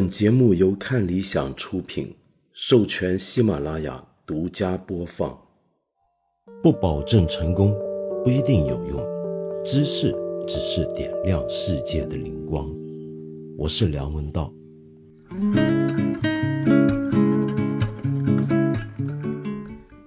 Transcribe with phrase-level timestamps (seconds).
[0.00, 2.14] 本节目由看理想出品，
[2.52, 5.36] 授权喜马拉雅独家播放。
[6.62, 7.76] 不保证成功，
[8.22, 9.64] 不一定有用。
[9.64, 10.14] 知识
[10.46, 12.72] 只是点亮世界的灵光。
[13.56, 14.54] 我是梁文道。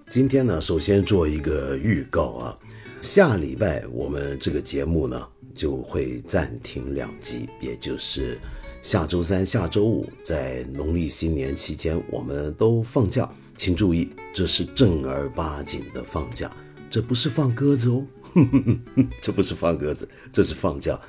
[0.10, 2.57] 今天呢，首先做一个预告啊，
[3.01, 8.39] 下礼拜我们这个节目呢就会暂停两集，也就是
[8.81, 16.51] 下周三、下周五，在农历新年期间我们都放假，请注意，这是正儿八经的放假，
[16.89, 18.04] 这不是放鸽子哦，
[19.21, 20.99] 这不是放鸽子，这是放假。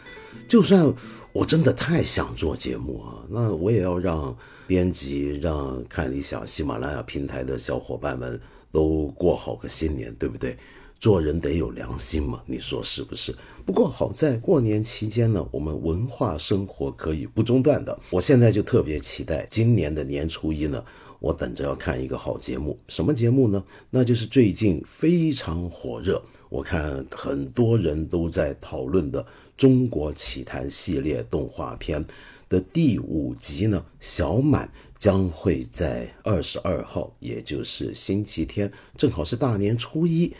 [0.46, 0.92] 就算
[1.32, 4.36] 我真的太想做节目啊，那我也要让
[4.66, 8.40] 编辑、让看理想、喜马拉雅平台的小伙伴们。
[8.72, 10.56] 都过好个新年，对不对？
[11.02, 13.34] 做人得有良心嘛，你说是不是？
[13.66, 17.98] 不过好在过年期间呢，我们文化生活可以不中断的。
[18.10, 20.84] 我现在就特别期待今年的年初一呢，
[21.18, 22.78] 我等着要看一个好节目。
[22.86, 23.64] 什么节目呢？
[23.90, 29.20] 那就是最近非常火热，我看很多人都在讨论的
[29.56, 32.04] 《中国奇谭》系列动画片
[32.48, 34.70] 的第五集呢，小满。
[35.00, 40.32] 将会在二十二号，也就是星期天，正好是大年初一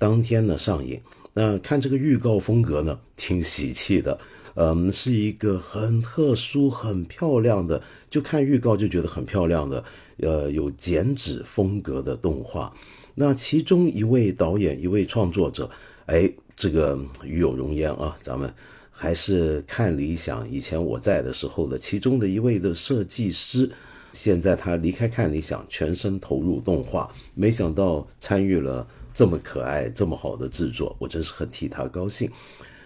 [0.00, 0.98] 当天呢上映。
[1.34, 4.18] 那看这个预告风格呢，挺喜气的，
[4.54, 9.84] 嗯，是一个很特殊、很漂亮的，就看预告就觉得很漂亮的，
[10.16, 12.74] 呃，有剪纸风格的动画。
[13.14, 15.70] 那其中一位导演、一位创作者，
[16.06, 18.52] 哎，这个与有荣焉啊，咱们
[18.90, 23.70] 还是看理想以前我在的时候的其中的一位的设计师。
[24.12, 28.84] 现在他离开看理想，全身投入动画，没想到参与了
[29.20, 32.30] 这么可爱、这么好的制作，我真是很替他高兴。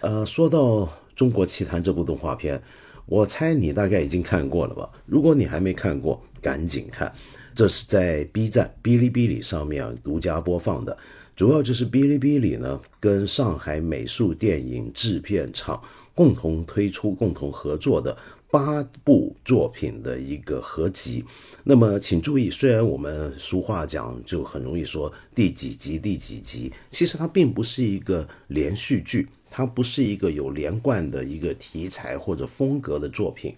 [0.01, 0.59] 呃，说到
[1.15, 2.61] 《中国奇谭》这部动画片，
[3.05, 4.89] 我猜你大概已经看过了吧？
[5.05, 7.09] 如果你还没看过，赶紧看，
[7.53, 10.97] 这是在 B 站、哔哩哔哩上面独家播放的，
[11.37, 15.81] 主要就是哔哩哔哩呢跟上海美术电影制片厂
[16.13, 18.17] 共同推出、共同合作的。
[18.55, 21.25] 八部作品的一个合集，
[21.65, 33.53] 那么请注意，虽然我们俗话讲就很容易说第几集第几集，其实它并不是一个连续剧，它不是一个有连贯的一个题材或者风格的作品，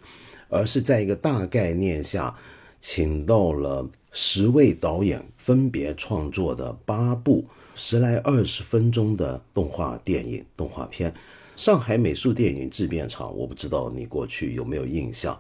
[0.49, 2.35] 而是在一个大概念下，
[2.81, 11.13] 请到了十位导演分别创作的八部十来二十分钟的动画电影动画片。
[11.57, 15.37] 上海美术电影制片厂，我不知道你过去有没有印象。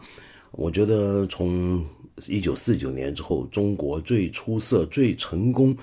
[0.49, 1.85] 我觉得从
[2.27, 5.77] 一九四九年之后，中国最出色、最成功、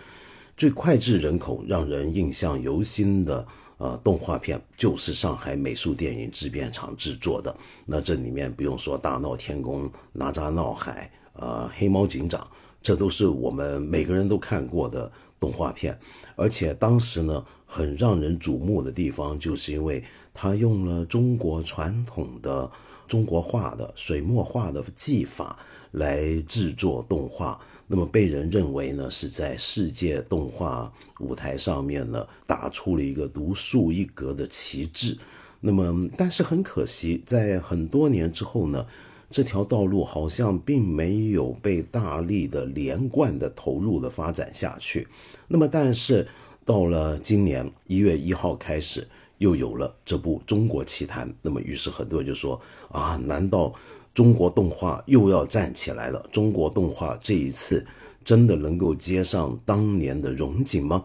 [0.57, 3.47] 最脍炙人口、让人印象犹新的
[3.79, 7.57] 呃动画片，就是上海美术电影制片厂制作的。
[7.87, 11.09] 那这里面不用说，《大闹天宫》《哪吒闹海》
[11.41, 12.41] 呃，《黑猫警长》，
[12.83, 15.97] 这都是我们每个人都看过的动画片。
[16.35, 20.03] 而且当时呢，很让人瞩目的地方，就是因为。
[20.35, 22.69] 他用了中国传统的
[23.07, 25.57] 中国画的水墨画的技法
[25.93, 35.17] 来制作动画，那么被人认为呢是在世界动画舞台上面呢打出了一个独树一格的旗帜。
[35.61, 38.85] 那么，但是很可惜，在很多年之后呢，
[39.31, 45.07] 这条道路好像并没有被大力的连贯的投入的发展下去。
[45.47, 46.27] 那么，但是
[46.65, 49.07] 到了今年一月一号开始。
[49.39, 53.75] 又有了这部《中国奇谭》，那么于是很多人就说啊，难道
[54.15, 56.25] 中国动画又要站起来了？
[56.31, 57.85] 中国动画这一次
[58.25, 61.05] 真的能够接上当年的荣景吗？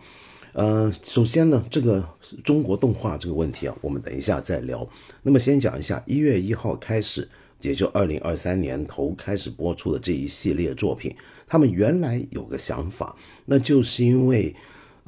[0.53, 2.07] 呃，首先呢，这个
[2.43, 4.87] 中国动画这个问题啊，我们等一下再聊。
[5.23, 7.27] 那么先讲一下一月一号开始，
[7.61, 11.15] 也就二零二三年头开始播出的这一系列作品，
[11.47, 13.15] 他们原来有个想法，
[13.45, 14.55] 那就是因为。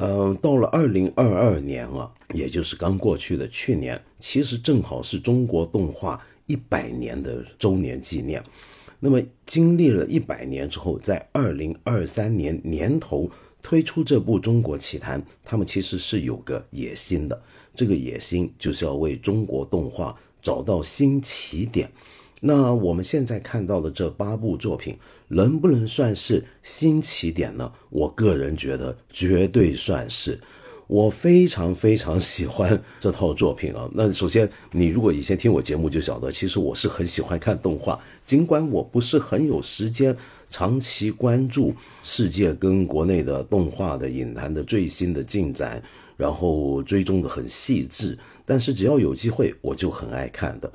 [0.04, 8.44] 嗯，到了二零二二年啊，也就是刚过去的去年，其实正好是中国动画一百年的周年纪念。
[9.00, 13.30] 那么，经历了一百年之后，在二零二三年年头
[13.62, 17.40] 推出这部《中国奇谭》，他们其实是有个野心的。
[17.76, 21.88] 这个野心就是要为中国动画找到新起点。
[22.40, 24.98] 那我们现在看到的这八部作品。
[25.32, 27.72] 能不能算是新起点呢？
[27.90, 30.40] 我个人觉得绝对算是。
[30.88, 33.90] 我非常非常喜欢这套作品啊。
[33.94, 40.14] 那首先，你如果以前听我节目就晓得，其实我是很喜欢看动画，尽管我不是很有时间
[40.50, 41.74] 长期关注
[42.04, 45.82] 世界跟国内的动画的影坛的最新的进展，
[46.18, 50.70] 然后追踪的很细致，但是只要有机会，我就很爱看的。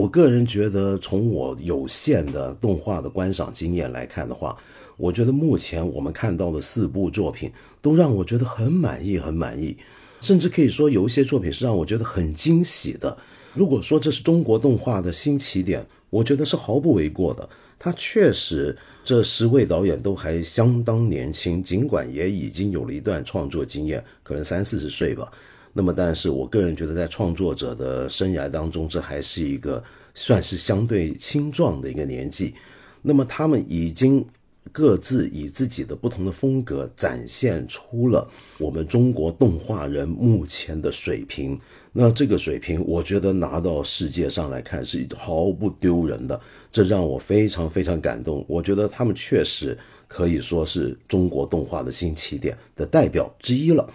[0.00, 4.56] 我个人觉得，从我有限的动画的观赏经验来看的话，
[4.96, 7.52] 我觉得目前我们看到的四部作品
[7.82, 9.76] 都让我觉得很满意，很满意，
[10.22, 13.14] 甚至可以说有一些作品是让我觉得很惊喜的。
[13.52, 17.46] 如果说这是中国动画的新起点，我觉得是毫不为过的。
[17.78, 18.74] 他确实，
[19.04, 25.30] 这十位导演都还相当年轻，尽管也已经有了一段创作经验，可能三四十岁吧。
[25.72, 29.82] 那么，但是我个人觉得，在创作者的生涯当中，这还是一个
[30.14, 32.54] 算是相对青壮的一个年纪。
[33.02, 34.24] 那么，他们已经。
[34.72, 41.58] 各自以自己的不同的风格展现出了我们中国动画人目前的水平。
[41.92, 46.38] 那这个水平，我觉得拿到世界上来看是毫不丢人的，
[46.70, 48.44] 这让我非常非常感动。
[48.46, 49.76] 我觉得他们确实
[50.06, 53.90] 可以说是中国动画的新起点的代表之一了。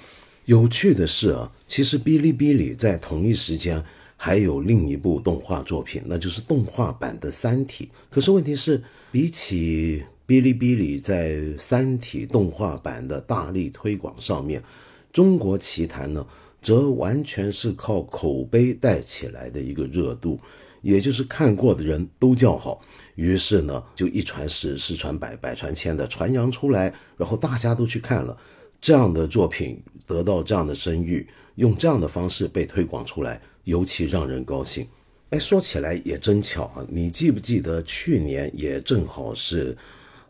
[0.45, 3.83] 有趣的是啊，其实哔哩哔哩在同一时间
[4.15, 7.85] 还有另一部动画作品，那就是动画版的《三体》。
[8.11, 14.61] 可是问题是，比起哔哩哔哩在《三体》动画版的大力推广上面，
[15.11, 16.25] 中国奇谭呢，
[16.61, 20.39] 则完全是靠口碑带起来的一个热度，
[20.83, 22.79] 也就是看过的人都叫好，
[23.15, 28.37] 于是呢，就一传十，十传百，百传千的传扬出来，然后大家都去看了，
[28.85, 34.87] 这样的作品得到这样的声誉，用这样的方式被推广出来，尤其让人高兴。
[35.31, 39.75] 哎，说起来也真巧啊，你记不记得去年也正好是。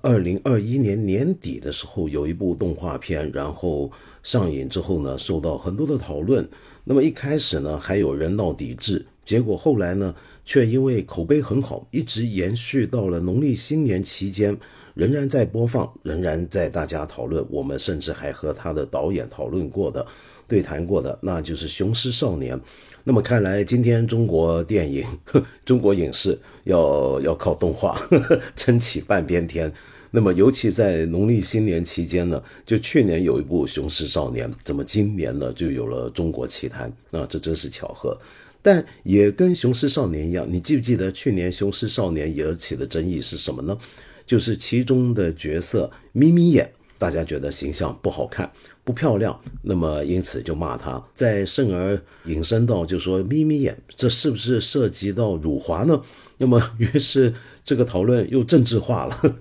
[0.01, 3.91] 二零二一年年底的时候，有一部动画片，然后
[4.23, 6.47] 上映之后呢，受到很多的讨论。
[6.85, 10.15] 那么一开始呢，还有人闹抵制，结果后来呢，
[10.45, 14.57] 却因为口碑很好，一直延续到了农历新年期间，
[14.95, 17.45] 仍然在播放，仍然在大家讨论。
[17.49, 20.03] 我们甚至还和他的导演讨论过的、
[20.47, 22.57] 对谈过的，那就是《雄狮少年》。
[23.03, 25.05] 那么看来，今天中国电影、
[25.63, 27.95] 中国影视要要靠动画
[28.55, 29.71] 撑起半边天。
[30.11, 36.89] 那么，尤其在农历新年期间呢，就去年有一部《雄狮少年》，怎么今年呢就有了《中国奇谭》？
[37.19, 38.17] 啊，这真是巧合。
[38.61, 43.77] 但也跟《雄狮少年》一样，你记不记得去年《雄狮少年》惹起的争议是什么呢？
[44.25, 48.51] 就是其中的角色眯眯眼，大家觉得形象不好看、
[48.83, 51.03] 不漂亮，那么因此就骂他。
[51.13, 56.01] 再甚而引申到，就说眯眯眼，这是不是涉及到辱华呢？
[56.37, 57.33] 那么 于是。
[57.67, 59.35] 这个讨论又政治化了。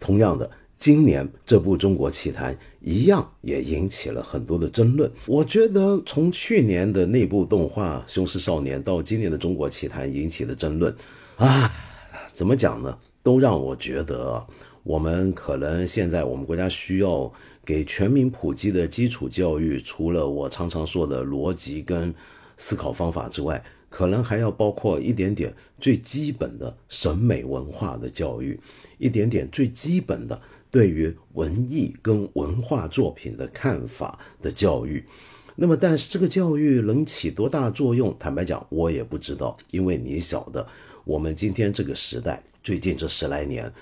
[0.00, 5.12] 同样的，今年这部《中国奇谭》一样也引起了很多的争论。
[5.26, 10.96] 我觉得从去年的那部动画《雄狮少年》到今年的《中国奇谭》引起的争论，
[11.36, 11.70] 啊，
[12.32, 12.98] 怎么讲呢？
[13.22, 14.46] 都让我觉得，
[14.82, 17.32] 我们可能现在我们国家需要
[17.64, 22.14] 给全民普及的基础教育，除了我常常说的逻辑跟
[22.56, 23.62] 思考方法之外。
[23.90, 25.50] 可能还要包括一点点
[25.80, 28.60] 最基本的审美文化的教育，
[28.98, 30.38] 一点点最基本的
[30.70, 35.02] 对于文艺跟文化作品的看法的教育。
[35.56, 38.14] 那么，但是这个教育能起多大作用？
[38.18, 39.56] 坦白讲，我也不知道。
[39.70, 40.66] 因为你晓得，
[41.06, 43.72] 我们今天这个时代，最近这十来年，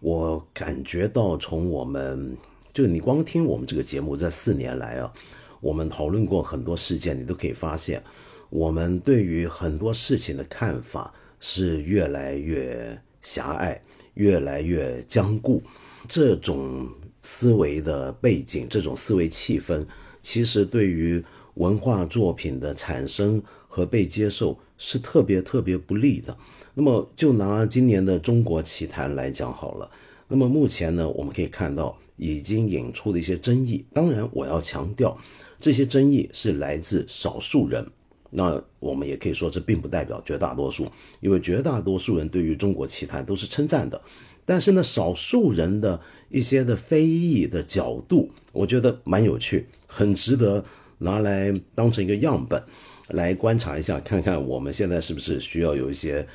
[0.00, 2.36] 我感觉到从我们
[2.72, 5.12] 就你光听我们这个节目这四年来啊，
[5.60, 8.02] 我们讨论过很多事件，你都可以发现。
[8.48, 13.82] 我们对于很多事情的看法是越来越狭隘，
[14.14, 15.60] 越来越僵固。
[16.08, 16.88] 这种
[17.22, 19.84] 思维的背景，这种思维气氛，
[20.22, 21.24] 其实对于
[21.54, 26.36] 文化作品的产生和被接受是特别特别不利的。
[26.78, 29.90] 那么，就拿今年的中国奇谭来讲好了。
[30.28, 33.82] 那么目前呢，我们可以看到已经引出的一些争议。
[33.94, 35.16] 当然，我要强调，
[35.58, 37.86] 这些争议是来自少数人。
[38.28, 40.86] 那我们也可以说，这并不代表绝大多数，
[41.20, 43.98] 因为绝大多数人对于中国奇谭都是称赞的。
[44.44, 50.62] 但是呢，少数人的一些的非议的角度，我觉得蛮有趣，很值得
[50.98, 52.62] 拿来当成一个样本
[53.08, 56.26] 来观察一下，看看我们现在是不是需要有一些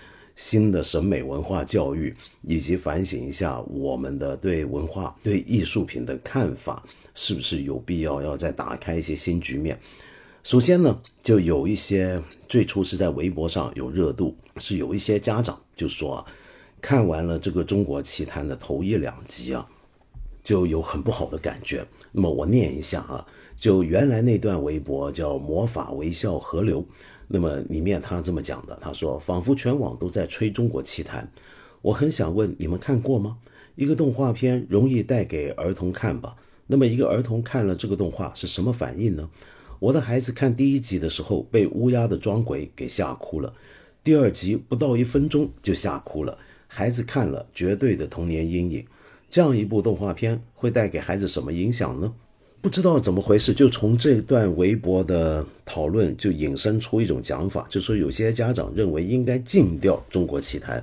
[0.42, 6.84] 新的审美文化教育，以及反省一下我们的对文化、对艺术品的看法，
[7.14, 9.80] 是不是有必要要再打开一些新局面。
[10.42, 12.20] 首先呢，就有一些
[12.50, 16.26] 最初是在微博上有热度，是有一些家长就说啊，
[16.82, 19.70] 看完了这个《中国奇谭》的头一两集啊，
[20.44, 21.86] 就有很不好的感觉。
[22.12, 23.24] 那么我念一下啊，
[23.56, 26.84] 就原来那段微博叫“魔法微笑河流”，
[27.34, 31.24] 那么里面他这么讲的，他说仿佛全网都在吹《中国奇谭》，
[31.82, 33.38] 我很想问你们看过吗？
[33.76, 36.36] 一个动画片容易带给儿童看吧？
[36.68, 39.30] 那么一个儿童看了这个动画是什么反应呢？
[39.80, 43.54] 我的孩子看第一集的时候被乌鸦的装鬼给吓哭了，
[44.04, 48.86] 第二集不到一分钟就吓哭了，孩子看了绝对的童年阴影。
[49.30, 52.14] 这样一部动画片会带给孩子什么影响呢？
[52.62, 60.80] 不知道怎么回事，就从这段微博的讨论就引申出一种讲法，就说有些家长认为应该禁掉《中国奇谭》，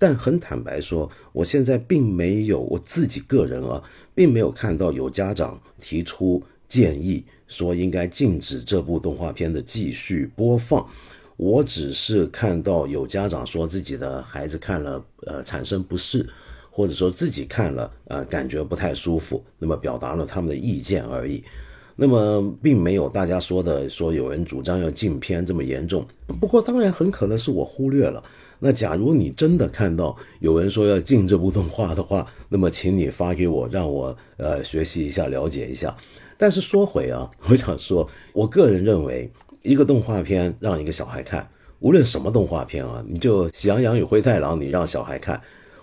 [0.00, 3.80] 但很坦白说，我现在并没有我自己个人啊，
[4.16, 10.84] 并没有看到有家长提出建议说应该禁止这部动画片的继续播放。
[11.36, 16.28] 我只是看到有家长说自己的孩子看了，呃，产生不适。
[16.74, 21.44] 或者说自己看了，呃，感觉不太舒服，那么表达了他们的意见而已，
[21.94, 26.04] 那么并没有大家说的说有人主张要禁片这么严重。
[26.40, 28.24] 不过当然很可能是我忽略了。
[28.58, 35.94] 那假如你真的看到有人说要禁这部动画的话，那么请你发给我，让我呃学习一下，了解一下。
[36.38, 39.30] 但是说回啊， 我想说，我个人认为，
[39.62, 41.46] 一个动画片让一个小孩看，
[41.80, 45.40] 无论什么动画片啊，你就《喜羊羊与灰太狼》，你让小孩看。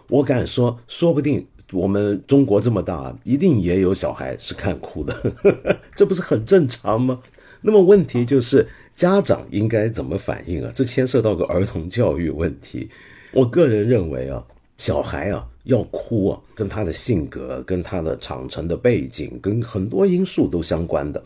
[0.09, 5.15] 我敢说，说不定我们中国这么大，一定也有小孩是看哭的，
[5.95, 7.19] 这不是很正常吗？
[7.61, 10.71] 那么问题就是家长应该怎么反应啊？
[10.73, 12.89] 这牵涉到个儿童教育问题。
[13.31, 14.43] 我个人认为啊，
[14.77, 21.23] 小孩啊要哭啊，跟他的性格、跟他的长成的背景、跟很多因素都相关的。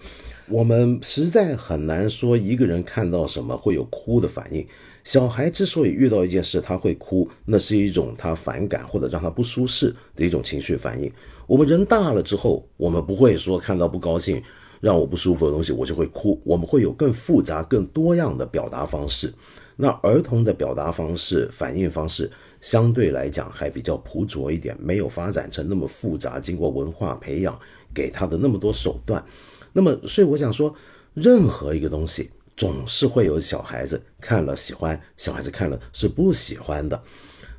[0.49, 4.67] 我们实在很难说一个人看到什么会有哭的反应。
[5.03, 11.11] 小孩之所以遇到一件事他会哭，那是一种他反感或者让他不舒适的一种情绪反应。
[11.45, 14.41] 我们人大了之后，我们不会说看到不高兴、
[14.79, 19.33] 让我不舒服的东西我就会哭，我们会有更复杂、更多样的表达方式。
[19.75, 22.31] 那儿童的表达方式、反应方式
[22.61, 27.59] 相对来讲还比较朴拙一点，没有发展成那么复杂，经过文化培养
[27.93, 29.21] 给他的那么多手段。
[29.73, 30.73] 那么，所以我想说，
[31.13, 32.29] 任何一个东西。
[32.55, 37.01] 总是会有小孩子看了喜欢，小孩子看了是不喜欢的，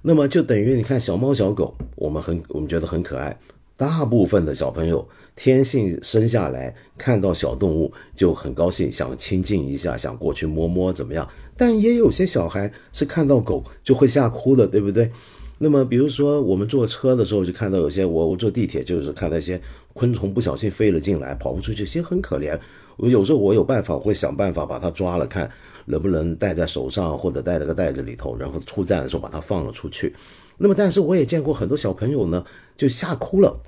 [0.02, 3.38] 那么就等于你看小猫小狗，我们很我们觉得很可爱，
[3.76, 11.28] 大部分的小朋友天性生下来看到小动物就很高兴，想亲近一下，想过去摸摸怎么样？
[11.56, 15.10] 但也有些小孩是看到狗就会吓哭的，对不对？
[15.58, 19.60] 那么比如说我们坐车的时候就看到有些我我坐地铁就是看到一些
[19.92, 22.58] 昆虫不小心飞了进来，跑不出去，其实很可怜。
[22.96, 25.50] 我有时候我有办法，会想办法把它抓了，看
[25.86, 30.14] 能不能戴在手上，或者戴在个袋子里头，然后出站的时候把它放了出去。
[30.56, 32.44] 那么，但是我也见过很多小朋友呢，
[32.76, 33.60] 就吓哭了，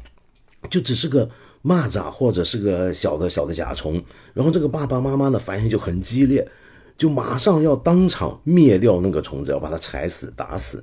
[0.70, 1.28] 就只是个
[1.64, 4.00] 蚂蚱或者是个小的小的甲虫，
[4.32, 6.48] 然后这个爸爸妈妈的反应就很激烈，
[6.96, 10.82] 就马上要当场灭掉那个虫子，要把它踩死打死。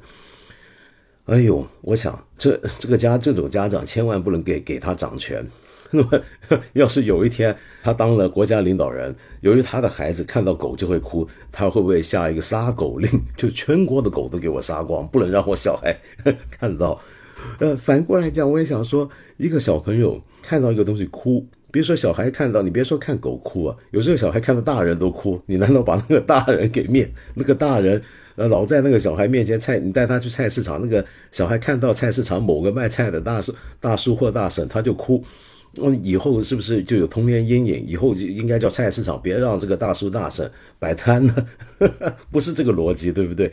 [1.25, 5.45] 哎呦，我想这这个家这种家长千万不能给给他掌权。
[5.95, 6.19] 那么，
[6.73, 13.07] 要是有一天他当了国家领导人，由于他的孩子看到狗就会哭，他会不会下一个杀狗令，
[13.37, 15.95] 就全国的狗都给我杀光，不能让我小孩
[16.49, 16.99] 看到？
[17.59, 19.07] 呃，反过来讲，我也想说，
[19.37, 27.07] 一个小朋友看到一个东西哭，比如说小孩看到，你别说看狗哭啊，有时候小孩看到大人都哭，你难道把那个大人给灭？
[27.35, 28.01] 那个大人
[28.35, 35.23] 呃老在那个小孩面前菜，你带他去菜市场，那个小孩看到菜市场某个卖菜的大叔、大叔或大婶，他就哭。
[35.75, 37.85] 那以后是不是就有童年阴影？
[37.87, 41.47] 以后就应该叫菜市场，别让这个大叔大婶摆摊呢？
[42.31, 43.51] 不是这个逻辑，对不对？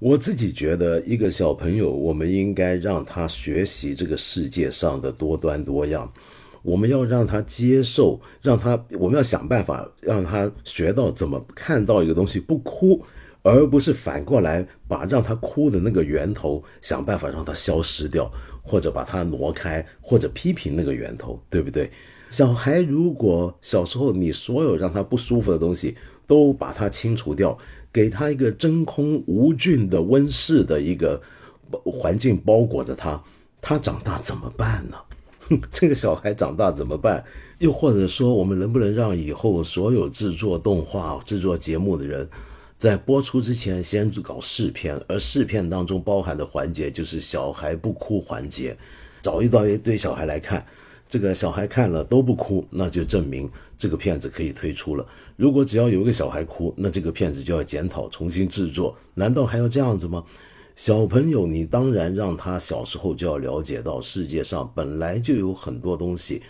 [0.00, 6.10] 我自己觉得，一个小朋友，我们应该让他学习这个世界上的多端多样。
[6.62, 13.02] 我们要让他接受，让他，我们要想办法让他学到怎么看到一个东西不哭，
[13.42, 18.30] 而不是反过来把让他哭的那个源头想办法让它消失掉。
[18.64, 21.88] 或者把它挪开，或者批评那个源头，对不对？
[22.30, 25.94] 小孩如果小时候你所有让他不舒服的东西
[26.26, 27.56] 都把它清除掉，
[27.92, 31.22] 给他一个真空无菌的温室的一个
[31.84, 33.22] 环境包裹着他，
[33.60, 34.96] 他长大怎么办呢？
[35.70, 37.22] 这个小孩长大怎么办？
[37.58, 42.28] 又或者说，我们能不能让以后所有制作动画、制作节目的人？
[42.84, 48.76] 在播出之前，先搞试片，而试片当中包含的环节就是小孩不哭环节，
[49.22, 50.66] 找一到一堆小孩来看，
[51.08, 55.06] 这个小孩看了都不哭，那就证明这个片子可以推出了。
[55.34, 60.22] 如果只要有一个小孩哭，那这个片子就要检讨重新制作，难道还要这样子吗？
[60.76, 66.42] 小朋友，你当然让他小时候就要了解到世界上本来就有很多东西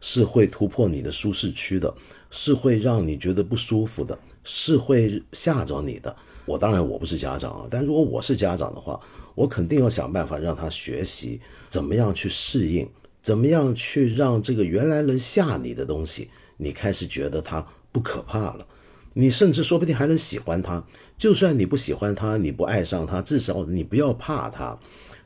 [0.00, 1.94] 是会突破你的舒适区的，
[2.30, 4.18] 是会让你觉得不舒服的。
[4.44, 6.14] 是会吓着你的。
[6.46, 9.00] 我当然我不是家长啊，但如果我是家长的话，
[9.34, 12.88] 我肯定要想办法让他学习怎么样去适应，
[13.22, 18.66] 怎么样去让这个原来能吓你的东西，你开始觉得它不可怕了。
[19.14, 20.84] 你甚至说不定还能喜欢他。
[21.16, 24.78] 就算你不喜欢他，你不爱上他，至少你不要怕他。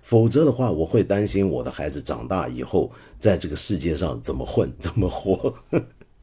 [0.03, 5.53] 否则的话，我会担心我的孩子长大以后在这个世界上怎么混、怎么活。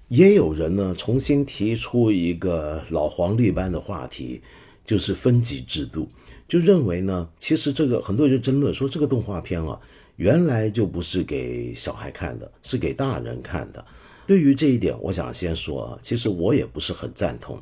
[0.07, 4.41] 也有人呢重新提出一个老黄历般的话题，
[4.85, 6.07] 就是分级制度，
[6.47, 9.79] 就认为呢，其实这个很多人就争论说这个动画片啊，
[10.17, 13.83] 原来就不是给小孩看的，是给大人看的。
[14.27, 17.59] 对于这一点，我想先说啊，其实我也不是很赞同。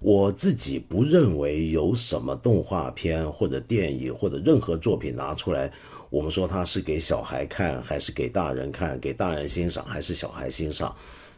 [0.00, 5.70] 我自己不认为有什么动画片或者电影或者任何作品拿出来，
[6.10, 10.94] 我们说它是给小孩看还是给大人看，给大人欣赏还是小孩欣赏，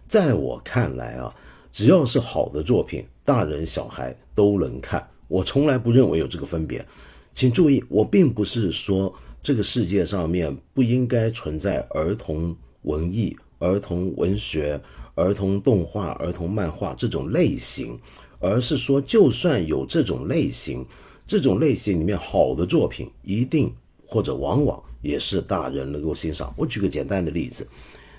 [0.06, 1.34] 在我看来啊，
[1.72, 5.08] 只要是好的作品，大人小孩都能看。
[5.28, 6.84] 我从来不认为有这个分别。
[7.32, 14.80] 请注意，我并不是说这个世界上面不应该存在儿童文艺、儿童文学、
[15.14, 17.98] 儿童动画、儿童漫画这种类型。
[18.40, 20.84] 而是说，就算有这种类型，
[21.26, 23.72] 这种类型里面好的作品，一定
[24.06, 26.52] 或者往往也是大人能够欣赏。
[26.54, 27.66] 我举个简单的例子，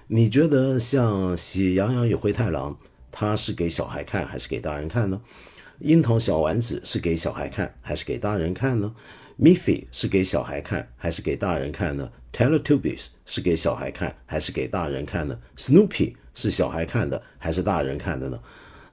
[0.08, 2.72] 你觉得像《喜羊羊与灰太狼》，
[3.12, 5.20] 它是给小孩看还是给大人看呢？
[5.80, 8.94] 《樱桃小丸子》是给小孩看还是给大人看呢
[9.40, 18.40] ？Miffy 是给小孩看还是给大人看呢？Teletubbies 是给小孩看还是给大人看呢？Snoopy 是小孩看的还是大人看的呢？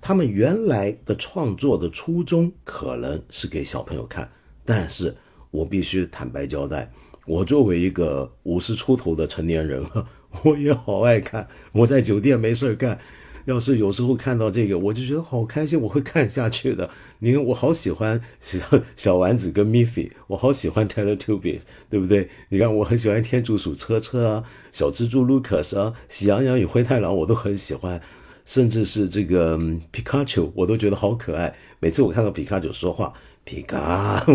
[0.00, 4.26] 他们原来的创作的初衷可能是给小朋友看，
[4.64, 5.14] 但是
[5.50, 6.90] 我必须坦白交代，
[7.26, 9.85] 我作为一个五十出头的成年人，
[10.44, 11.48] 我也好爱看。
[11.72, 12.98] 我在酒店没事干，
[13.44, 16.88] 要是有时候看到这个，我就觉得好开心，我会看下去的。
[17.18, 18.58] 你看，我好喜欢小
[18.96, 22.28] 小丸子跟 Miffy，我好喜欢 Teletubbies，对不对？
[22.48, 28.00] 你看，我很喜欢天竺鼠车车啊，小蜘蛛 Lucas 啊，喜羊羊与灰太狼，我都很喜欢。
[28.44, 29.56] 甚至是这个
[29.92, 31.54] 皮卡丘，我都觉得好可爱。
[31.78, 33.12] 每次我看到皮卡丘说话，
[33.44, 34.26] 皮卡，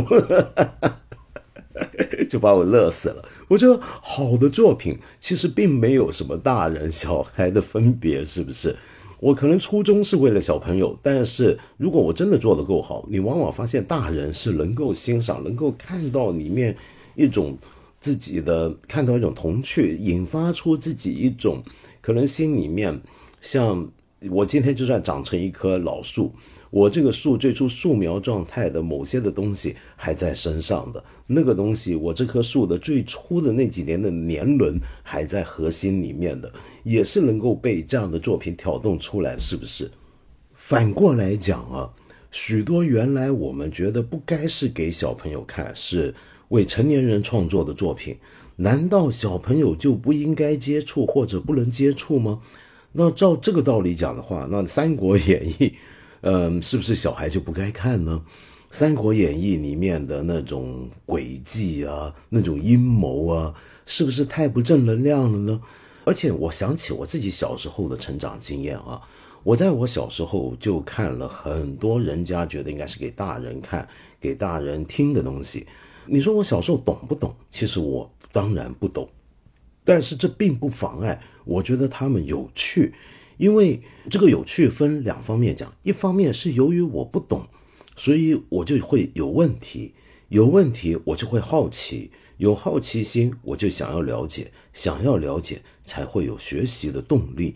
[2.30, 3.24] 就把我乐死了。
[3.48, 8.76] 我觉得好的作品其实并没有什么大人小孩的分别，是不是？
[9.20, 16.76] 我可能初衷是为了小朋友，但是如果我真的做得够好，你往往发现大人是能够欣赏、能够看到里面
[17.16, 17.58] 一种
[18.00, 21.64] 自己的，看到一种童趣，引发出自己一种
[22.02, 23.02] 可能心里面
[23.42, 23.90] 像。
[24.32, 26.34] 我今天就算长成一棵老树，
[26.70, 36.52] 我这个树最初树苗状态的某些的东西还在身上的那个东西，我这棵树的最初的那几年的年轮还在核心里面的，
[36.84, 39.90] 也是能够被这样的作品挑动出来，是不是？
[40.54, 41.94] 反过来讲啊，
[42.32, 46.14] 许多原来我们觉得不该是给小朋友看，是
[46.50, 48.18] 为成年人创作的作品，
[48.58, 52.42] 难道小朋友就不应该接触或者不能接触吗？
[52.94, 55.54] 那照这个道理讲的话，那《三国演义》，
[56.22, 58.22] 嗯，是不是小孩就不该看呢？
[58.70, 65.62] 《三国演义》里面的那种诡计啊，那种阴谋啊，是不是太不正能量了呢？
[66.04, 69.02] 而且我想起我自己小时候的成长经验啊，
[69.44, 73.88] 我在我小时候就看了很多人家觉得应该是给大人看、
[74.20, 75.66] 给大人听的东西。
[76.06, 77.34] 你说我小时候懂不懂？
[77.52, 79.08] 其实我当然不懂。
[79.84, 82.94] 但是这并不妨碍，我觉得他们有趣，
[83.38, 87.48] 因为这个有趣分两方面讲，一方面是由于我不懂，
[87.96, 89.94] 所以我就会有问题，
[90.30, 97.56] 有问题我就会好奇，有好奇心我就想要了解，想要了解才会有学习的动力。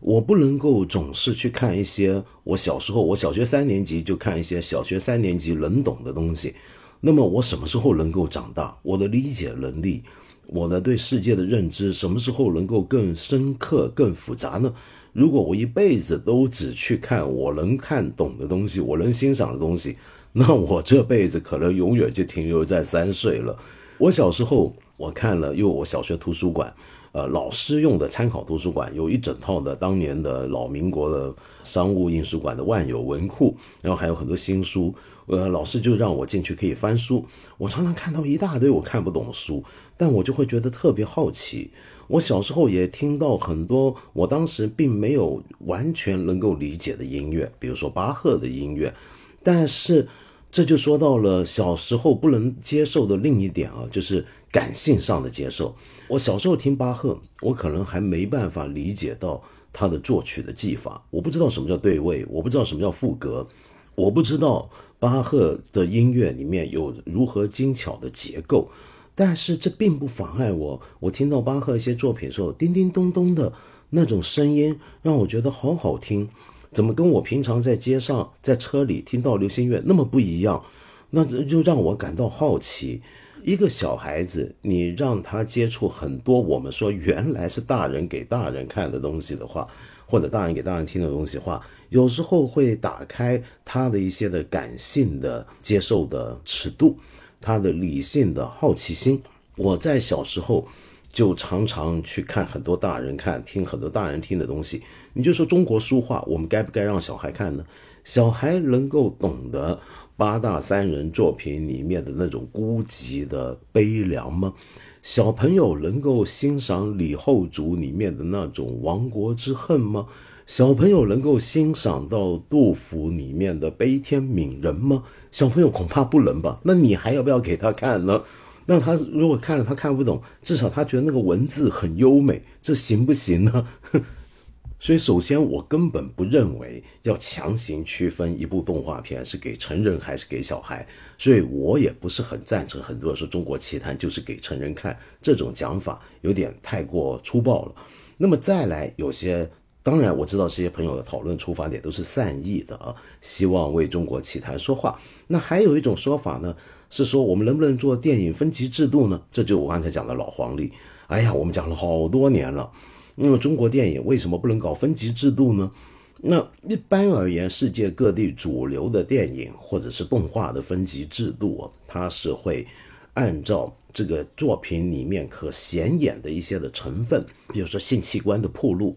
[0.00, 6.54] 我不能够总是去看一些我小时候，我小学三年级就看一些小学三年级能懂的东西，
[7.00, 8.78] 那么我什么时候能够长大？
[8.82, 10.02] 我的理解能力。
[10.48, 14.72] 我的对世界的认知什么时候能够更深刻、更复杂呢？
[15.16, 19.96] 如果我一辈子都只去看我能看懂的东西，我能欣赏的东西，
[20.34, 23.58] 那我这辈子可能永远就停留在三岁了。
[23.96, 26.70] 我小时候我看了，因为我小学图书馆。
[27.12, 34.94] 呃，老师用的参考图书馆有一整套的当年的老民国的商务印书馆的万有文库，然后还有很多新书。
[35.24, 37.24] 呃，老师就让我进去可以翻书。
[37.56, 39.64] 我常常看到一大堆我看不懂的书，
[39.96, 41.70] 但我就会觉得特别好奇。
[42.08, 48.94] 我小时候也听到很多我当时并没有完全能够理解的音乐，比如说巴赫的音乐。
[49.42, 50.06] 但是
[50.50, 55.74] 这就说到了小时候不能接受的另一点啊，就是感性上的接受。
[56.08, 59.42] 我小时候听巴赫，我可能还没办法理解到
[59.72, 63.46] 他的作曲的技法，我不知道什么叫对位，我不知道什么叫副歌，
[63.94, 68.68] 我不知道巴赫的音乐里面有如何精巧的结构。
[69.16, 73.52] 但是这并不妨碍我，我听到巴赫一些作品的时候，叮叮咚咚的
[73.90, 76.28] 那种声音，让我觉得好好听。
[76.70, 80.62] 怎么跟我平常在街上、在车里听到流行乐那么不一样？
[81.10, 83.00] 那就让我感到好奇。
[83.42, 89.66] 一个小孩子，你让他接触很多我们说原来是大人给大人看的东西的话，
[90.04, 96.98] 或者大人给大人听的东西话，有时候会打开他的一些的感性的接受的尺度，
[97.40, 99.22] 他的理性的好奇心。
[99.56, 100.66] 我在小时候
[101.12, 104.82] 就常常去看很多大人看、听很多大人听的东西。
[105.12, 107.64] 你就说中国书画，我们该不该让小孩看呢？
[108.04, 109.80] 小孩能够懂得。
[110.18, 114.54] 八大三人作品里面的那种孤寂的悲凉吗？
[115.02, 120.06] 小朋友能够欣赏李后主里面的那种亡国之恨吗？
[120.46, 125.02] 小朋友能够欣赏到杜甫里面的悲天悯人吗？
[125.32, 126.60] 小朋友恐怕不能吧？
[126.62, 128.22] 那你还要不要给他看呢？
[128.66, 133.66] 那他如果看了他看不懂，至少他觉得那个文字很优美，这行不行呢？
[134.78, 140.86] 所以，首先我根本不认为要强行区分一部动画片是给成人还是给小孩，
[141.18, 147.74] 所以我也不是很赞成很多人说《中国奇谭》就是给成人看这种讲法，有点太过粗暴了。
[148.18, 149.50] 那么再来，有些
[149.86, 155.00] 当然我知道这些朋友的讨论出发点都是善意的啊，希望为《中国奇谭》说话。
[155.28, 156.52] 那还有一种说法呢，
[156.90, 159.22] 是说我们能不能做电影分级制度呢？
[159.30, 160.72] 这就我刚才讲的老黄历。
[161.06, 162.68] 哎呀，我们讲了好多年了。
[163.14, 165.70] 那么中国电影为什么不能搞分级制度呢？
[166.16, 172.66] 那一般而言，世界各地主流的电影或者是动画的分级制度，它是会
[173.14, 178.96] 按照这个作品里面可显眼的一些的成分，比如说性器官的暴露、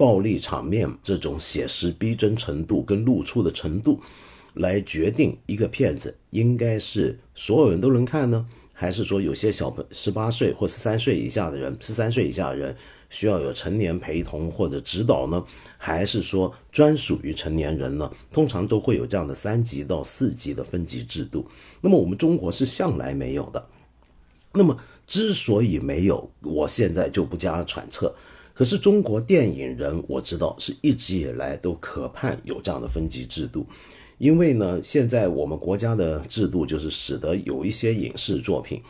[0.00, 4.00] 暴力场面这种写实逼真程度跟露出的程度，
[4.54, 12.74] 来决定一个片子应该是所有人都能看呢，还是说有些小朋十八岁或十三岁以下的人，十三岁以下的人。
[13.10, 15.44] 需要有成年陪同或者指导呢，
[15.76, 18.08] 还是说专属于成年人呢？
[18.30, 21.44] 通常都会有这样的三级到四级的分级制度。
[21.80, 23.66] 那么我们中国是向来没有的。
[24.52, 28.14] 那么之所以没有，我现在就不加揣测。
[28.60, 33.64] 可是中国电影人我知道是一直以来都渴盼有这样的分级制度，
[34.18, 38.82] 因为呢，现在我们国家的制度就是使得有一些影视作品。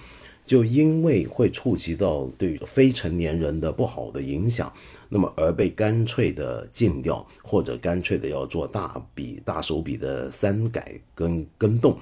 [0.45, 4.73] 就因为会触及到对非成年人的不好的影响，
[5.09, 11.97] 那么而被干脆的禁掉，或者干脆的要做大笔大手笔的删改跟更动。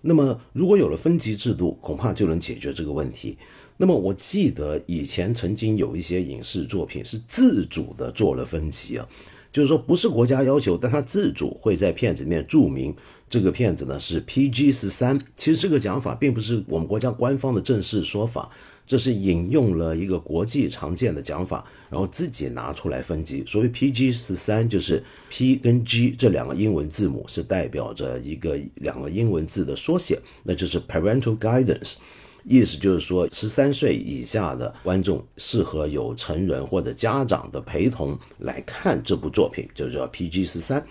[0.00, 3.38] 那么如果有了分级制度，恐怕就能解决这个问题。
[3.82, 9.04] 那么我记得以前曾经有一些影视作品是自主的做了分级啊。
[9.50, 12.94] 就是说，不是国家要求，但他自主会在片子里面注明
[13.28, 15.20] 这个片子呢是 PG 十三。
[15.36, 18.48] 其实这个讲法并不是我们国家官方的正式说法，
[18.86, 23.42] 这是引用了一个国际常见的讲法，然后自己拿出来分级。
[23.44, 31.96] 所谓 PG 十三，就是 P 跟 G 这两个英文字母是代表着一个两个英文字的缩写，那就是 Parental Guidance。
[32.44, 40.84] 意思就是说，十三岁以下的观众适合有成人或者家长的陪同来看这部作品，就叫 PG 十三。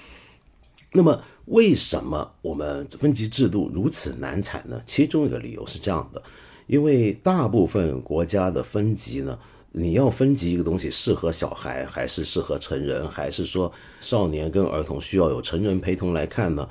[0.94, 4.82] 那么，为什么我们分级制度如此难产呢？
[4.86, 6.22] 其中一个理由是这样的：
[6.68, 9.38] 因为大部分国家的分级呢，
[9.72, 16.68] 你要分级一个东西适合小孩还是适合成人，还是说少年跟儿童需要有成人陪同来看呢？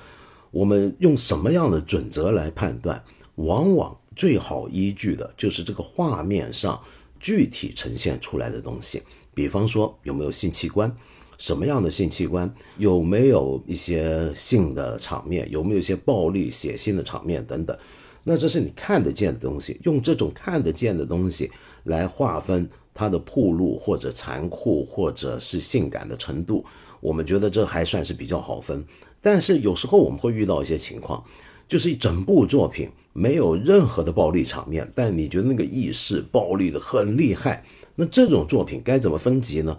[0.51, 3.03] 我们用什么样的准则来判断？
[3.37, 3.97] 往往。
[4.21, 6.79] 最好依据的就是这个画面上
[7.19, 9.03] 具体呈现出来的东西，
[9.33, 10.95] 比方说有没有性器官，
[11.39, 17.75] 什么样的性器官，有没有一些性的场面，有没有一些暴力血腥的场面等等。
[18.23, 21.51] 那这是你看得见的东西，用这种看得见的东西
[21.85, 26.63] 来划分它的铺路或者残酷或者是性感的程度，
[27.01, 28.85] 我们觉得这还算是比较好分。
[29.23, 31.25] 但是有时候我们会遇到一些情况。
[31.71, 37.65] 就是一整部作品没有任何的暴力场面，但你觉得那个意识暴力的很厉害，
[37.97, 39.77] 那这种作品该怎么分级呢？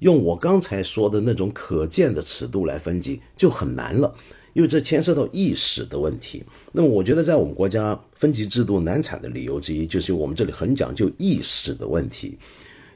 [0.00, 4.14] 用我刚才说的那种可见的尺度来分级就很难了，
[4.52, 6.44] 因为这牵涉到意识的问题。
[6.72, 12.36] 那么我觉得在我们国家分级制度难产的理由之一，就是我们这里很讲究意识的问题，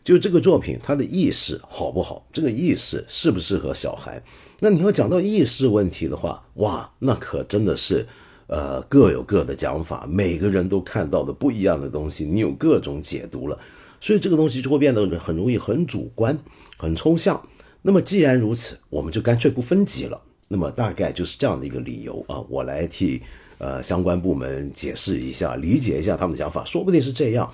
[0.04, 4.22] 就这个作品它的意识好不好，这个意识适不适合小孩？
[4.58, 8.06] 那你要讲到意识问题的话，哇，那可真的是。
[8.50, 13.56] 呃，各有各的讲法，每个人都看到的不一样的东西，你有各种解读了，
[14.00, 16.36] 所以这个东西就会变得很容易很主观、
[16.76, 17.40] 很抽象。
[17.80, 20.20] 那么既然如此，我们就干脆不分级了。
[20.48, 23.22] 那么大概就是这样的一个理由啊，我来替
[23.58, 27.48] 呃相关部门解释一下，理解一下他们的想法，说不定是这样。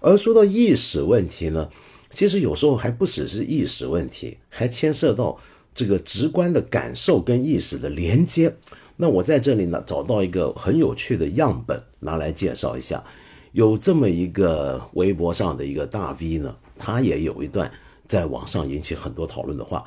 [0.00, 1.68] 而说到意识问题呢，
[2.10, 5.36] 其实有时候还不只是意识问题，还牵涉到
[5.74, 8.54] 这个直观的感受跟意识的连接。
[8.96, 13.02] 那我在这里呢找到一个很有趣的样本，拿来介绍一下。
[13.52, 17.70] 有这么一个微博上的一个大 V 呢，他也有一段
[18.06, 19.82] 在网上引起很多讨论的话，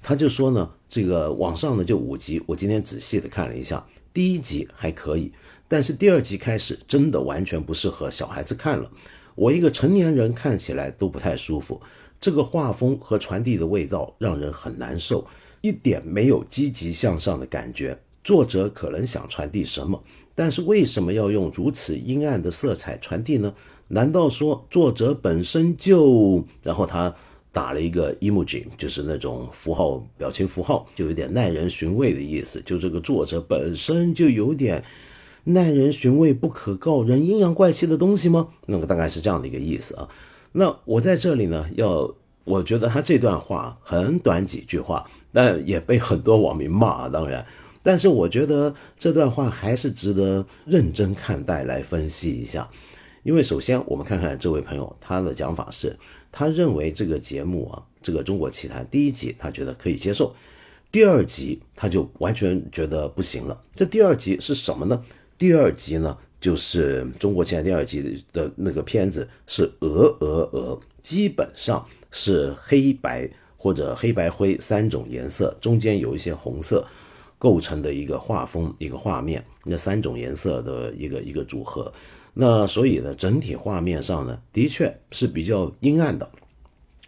[0.00, 5.30] 他就说呢，这个网上呢就五集，我今天仔细的看了一下，第一集还可以，
[5.68, 8.90] 但是第二集开始真的完全不适合小孩子看了，
[9.36, 11.80] 我一个成年人看起来都不太舒服，
[12.20, 15.24] 这个画风和传递的味道让人很难受，
[15.60, 17.96] 一点没有积极向上的感觉。
[18.24, 20.02] 作者可能想传递什么？
[20.34, 23.52] 但是为什么要用如此阴暗的色彩传递呢？
[23.88, 26.42] 难道说作者本身就……
[26.62, 27.14] 然后他
[27.50, 32.62] 打了一个 emoji，就是那种符号、表情符号，就有点耐人寻味的意思。
[32.64, 34.82] 就这个作者本身就有点
[35.44, 38.48] 耐人寻味、不可告人、阴阳怪气的东西吗？
[38.66, 40.08] 那个大概是这样的一个意思啊。
[40.52, 42.10] 那我在这里呢，要
[42.44, 47.08] 我觉得他这段话很短几句话，但也被很多网民骂。
[47.10, 47.44] 当然。
[47.82, 52.70] 但是我觉得这段话还是值得认真看待来分析一下，
[53.24, 55.96] 因为首先我们看看这位朋友他的讲法是，
[56.30, 60.34] 他认为这个节目啊，这个《中国奇谭》第一集他觉得可以接受，
[60.90, 63.60] 第二集他就完全觉得不行了。
[63.74, 65.02] 这第二集是什么呢？
[65.36, 76.86] 第二集呢就是《中国奇谭》第二集的那个片子是鹅鹅鹅，基本上是黑白或者黑白灰三种颜色，中间有一些红色。
[77.42, 81.92] 构成的一个画风，一个画面，那三种颜色的一个一个组合，
[82.34, 86.30] 那所以呢，整体画面上呢，的确是比较阴暗的。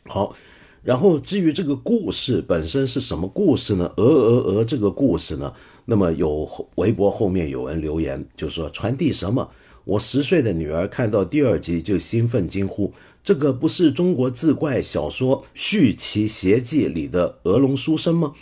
[0.07, 0.35] 好，
[0.83, 3.93] 然后至于这个故事本身是什么故事呢？
[3.97, 9.49] 鹅鹅鹅这个故事呢，那么有微博后面有人留言，就说传递什么？
[9.85, 12.93] 我十岁的女儿看到第二集就兴奋惊呼
[13.23, 18.33] ：“这个不是中国志怪小说《续奇邪记》里的鹅龙书生吗？”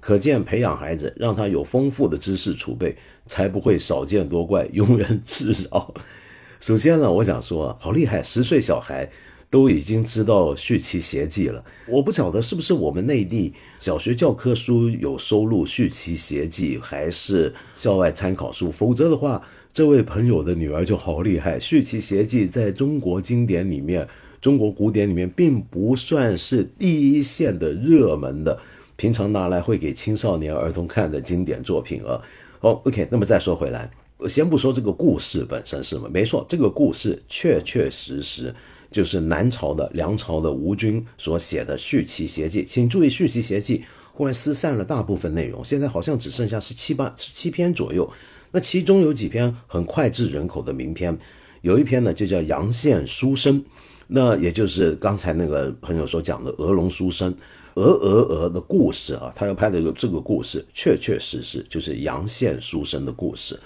[0.00, 5.92] 可见，培养孩子，让他有丰富的知识储备，才不会少见多怪，庸人自扰。
[6.60, 9.10] 首先呢，我想说，好厉害，十岁小孩
[9.50, 11.64] 都已经知道《续期邪记》了。
[11.86, 18.70] 我不晓得是不是我们内地小学教科书有收录《续期邪记》，还是校外参考书。
[18.70, 24.06] 否则的话，这位朋友的女儿就好厉害，《续期邪记》在中国经典里面，
[24.40, 28.58] 中国古典里面，并不算是第一线的热门的。
[28.98, 32.20] 平常拿来会给青少年儿童看的经典作品啊，
[32.58, 33.88] 好，OK，那么再说回来，
[34.28, 36.10] 先不说这个故事本身是吗？
[36.12, 38.52] 没错，这个故事确确实实
[38.90, 42.64] 就是南朝的梁朝的吴军所写的《续齐邪记》。
[42.66, 43.78] 请注意，《续齐邪记》
[44.18, 48.10] 后来失散了大部分内容，现在好像只剩下十七八十七篇左右。
[48.50, 51.16] 那其中有几篇很脍炙人口的名篇，
[51.60, 53.60] 有一篇呢就叫《阳羡书生》，
[54.08, 57.32] 那也就是刚才那个朋友所讲的鹅龙书生。
[57.78, 63.58] 鹅鹅鹅的故事啊，他要拍的这个故事，确确实实就是阳羡书生的故事。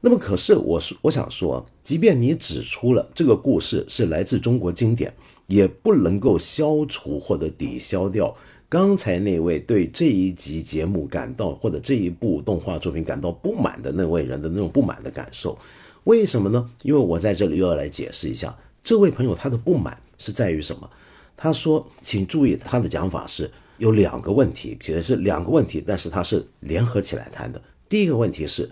[0.00, 5.12] 那么，可是我我想说，即便你指出了这个故事是来自中国经典，
[5.46, 8.34] 也不能够消除或者抵消掉
[8.66, 15.58] 刚才那位对这一集节目感到或者这一部动画作品感到不满的那位人的那种不满的感受。
[16.04, 16.70] 为什么呢？
[16.82, 20.88] 因为我在这里又要来解释一下，这位朋友他的不满是在于什么？
[21.36, 27.60] 他说：“请注意，他的讲法是有两个问题，其实是两个问题，但是他是联合起来谈的。
[27.88, 28.70] 第一个问题是，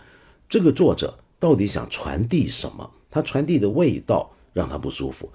[0.48, 2.88] 这个作者到底想传递什么？
[3.10, 5.28] 他传递的味道让他不舒服。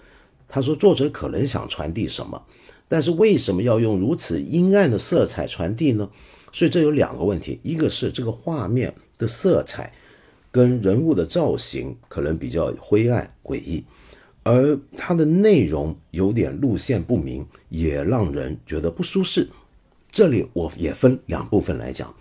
[0.47, 2.41] 他说，作者可能想传递什么，
[2.87, 6.09] 但是为什么要用如此阴暗的色彩传递呢？
[6.53, 9.93] 所以这有两个问题，一个是这个画面的色彩
[10.49, 13.83] 跟人物的造型可能比较灰暗诡异。”
[14.47, 19.45] 而它的内容有点路线不明，也让人觉得不舒适。
[20.10, 22.15] 这里我也分两部分来讲。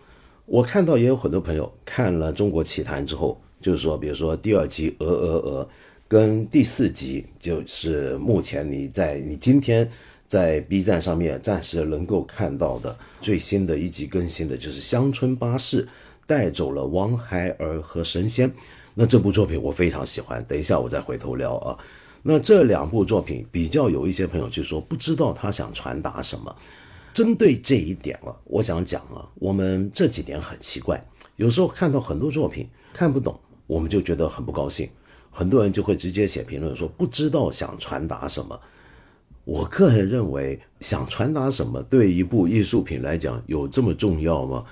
[0.44, 5.64] 我看到也有很多朋友看了《中国奇谭》之后，就是说，比如说第二集《鹅鹅鹅》
[6.08, 9.88] 跟第四集，就是目前你在你今天
[10.26, 15.86] 在 B 站上面暂时能够看到的最新的一集更新的，就是乡村巴士
[16.26, 18.52] 带走了王孩儿和神仙。
[18.94, 21.78] 那这部作品我非常喜欢，等一下我再回头聊啊。
[22.28, 26.52] 那这两部作品比较有一些朋友就说不知道他想传达什么。
[27.14, 31.00] 针对这一点啊，我想讲啊，我们这几年很奇怪，
[31.36, 34.90] 有时候看到很多作品看不懂，我们就觉得很不高兴，
[35.30, 38.60] 很多人就会直接写评论说不知道想传达什么。
[39.44, 44.64] 我个人认为，想传达什么对一部艺术品来讲有这么重要吗？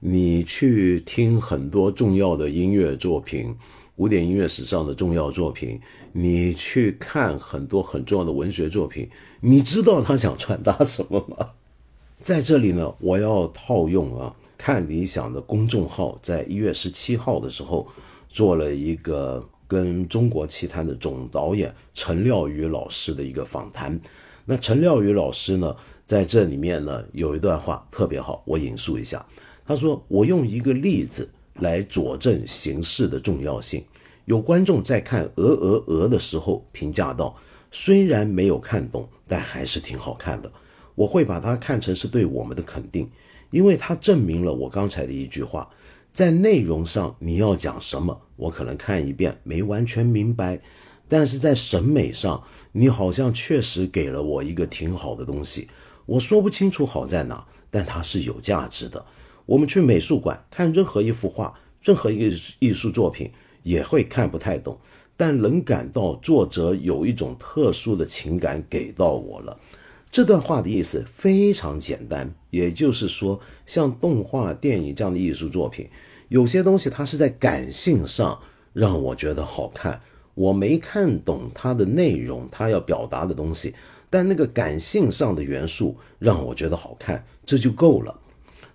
[0.00, 3.54] 你去听很多重要的音乐作品。
[3.94, 5.78] 古典音乐史上的重要作品，
[6.12, 9.08] 你去看很多很重要的文学作品，
[9.40, 11.50] 你知道他想传达什么吗？
[12.20, 17.86] 在这里呢，我要套用啊，看理想的公众号在一月十七号的时候
[18.28, 23.98] 做了一个跟中国奇谭的总导演陈廖宇老师的一个访谈。
[24.44, 25.74] 那陈廖宇老师呢，
[26.06, 29.24] 在这里面呢有一段话特别好，我引述一下。
[29.64, 33.82] 他说：“我用一个例子来佐证形式的重要性。
[34.24, 37.36] 有观众在看《鹅鹅鹅》的时候评价道，
[37.70, 40.50] 虽然没有看懂，但还是挺好看的。”
[40.94, 43.10] 我会把它看成是对我们的肯定，
[43.50, 45.66] 因为它证明了我刚才的一句话：
[46.12, 50.60] 在内容上你要讲什么，我可能看一遍没完全明白，
[51.08, 55.66] 但是在审美上，你好像确实给了我一个挺好的东西。
[56.04, 59.02] 我说不清楚好在哪，但它是有价值的。
[59.46, 63.32] 我们去美术馆看任何一幅画，任何一个艺术作品，
[63.62, 64.78] 也会看不太懂，
[65.16, 69.58] 但能感到作者有一种特殊的情感给到我了。
[70.10, 75.88] 这段话的意思非常简单，也就是说，像动画、电影这样的艺术作品，
[76.28, 78.38] 有些东西它是在感性上
[78.74, 80.00] 让我觉得好看，
[80.34, 83.74] 我没看懂它的内容，它要表达的东西，
[84.10, 88.18] 但那个感性上的元素让我觉得好看，这就够了。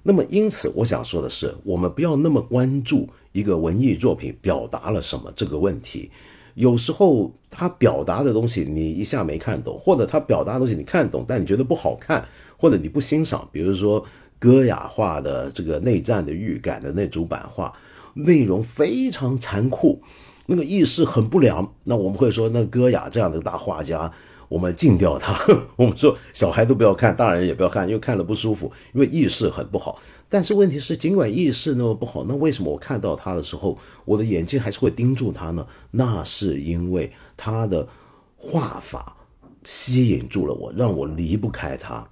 [0.07, 6.09] 那么，因此我想说的是，我们不要那么关注一个文艺作品表达了什么这个问题。
[6.53, 13.45] 有时候他表达的东西你一下没看懂，或者他表达的东西你看懂，但你觉得不好看，或者你不欣赏。
[13.51, 14.01] 比如说
[14.39, 17.73] 歌雅画的这个内战的预感的那组版画，
[18.13, 20.01] 内容非常残酷，
[20.45, 21.69] 那个意识很不良。
[21.83, 24.09] 那我们会说，那歌雅这样的大画家。
[24.47, 25.37] 我们禁掉它。
[25.75, 29.99] 我们说小孩都不要看，大人也不要看，因为看了不舒服，因为意识很不好。
[30.29, 35.65] 但是问题是，尽管意识那么不好，那为什么我看到它的时候，我的眼睛还是会盯住它呢？
[35.91, 37.87] 那是因为它的
[38.35, 39.15] 画法
[39.63, 42.07] 吸引住了我，让我离不开它。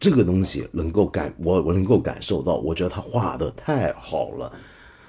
[0.00, 4.52] 这个东西能够感我，我能够感受到，我觉得他画的太好了。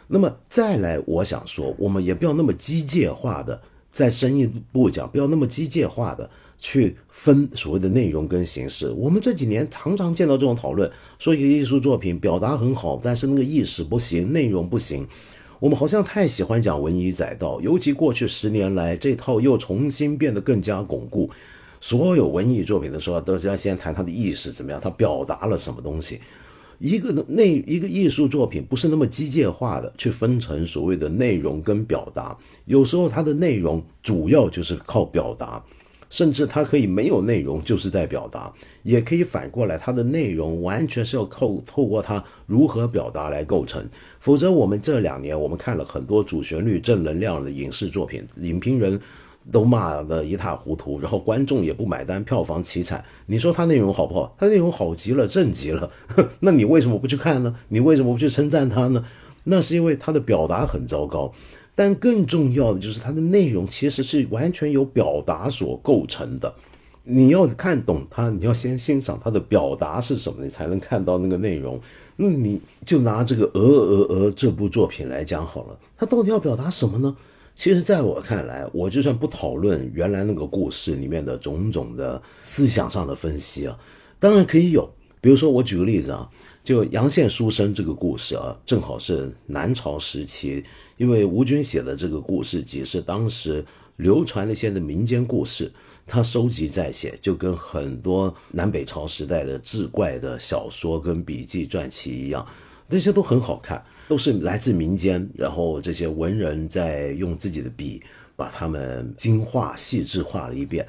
[0.08, 3.60] 那么再来，我想说，我们也不要那么机械化的，
[3.92, 6.30] 再深一步讲，不要那么机械化的。
[6.66, 15.06] 去分所谓的内容跟形式，我们这几年常常见到这种讨论，说一个艺术作品表达很好，但是那个意识不行，内容不行。
[15.60, 21.30] 我们好像太喜欢讲文以载道，尤其过去十年来，这套又重新变得更加巩固。
[21.82, 26.22] 所有文艺作品的时候，都是要先谈它的意识怎么样，它表达了什么东西。
[26.80, 35.62] 一个内一个艺术作品不是那么机械化的去分成所谓的内容跟表达，有时候它的内容主要就是靠表达。
[36.14, 43.84] 甚至它可以没有内容，就是在表达；也可以反过来，它的内容完全是要透透过它如何表达来构成。
[44.20, 49.02] 否则，我们这两年我们看了很多主旋律、正能量的影视作品，影评人
[49.52, 53.04] 都骂得一塌糊涂，然后观众也不买单，票房凄惨。
[53.26, 54.36] 你说它内容好不好？
[54.38, 55.90] 它内容好极了，正极了。
[56.42, 57.56] 那你为什么不去看呢？
[57.70, 59.04] 你为什么不去称赞它呢？
[59.46, 61.34] 那是因为它的表达很糟糕。
[61.76, 66.54] 但更重要的就是它的内容其实是完全由表达所构成的。
[67.04, 71.80] 你要看懂它，你要先欣赏它的表达是什么，你才能看到那个内容。
[72.16, 77.16] 那你就拿这个《鹅鹅鹅》这部作品来讲好了，它到底要表达什么呢？
[77.56, 83.78] 其实，在我看来，我就算不讨论原来那个故事里面的种种的思想上的分析啊，
[84.20, 84.90] 当然可以有。
[85.20, 86.30] 比如说，我举个例子啊，
[86.64, 90.64] 就杨宪书生这个故事啊，正好是南朝时期。
[90.98, 93.66] 因为吴军写的这个故事集是当时
[93.98, 95.72] 流传的一些的民间故事，
[96.06, 102.46] 他收集在写，就跟很多南北朝时代的志怪的小说跟笔记传奇一样，
[102.88, 108.02] 这些都很好看，都是来自民间，然后这些文人在用自己的笔
[108.36, 110.86] 把它们精化细致化了一遍。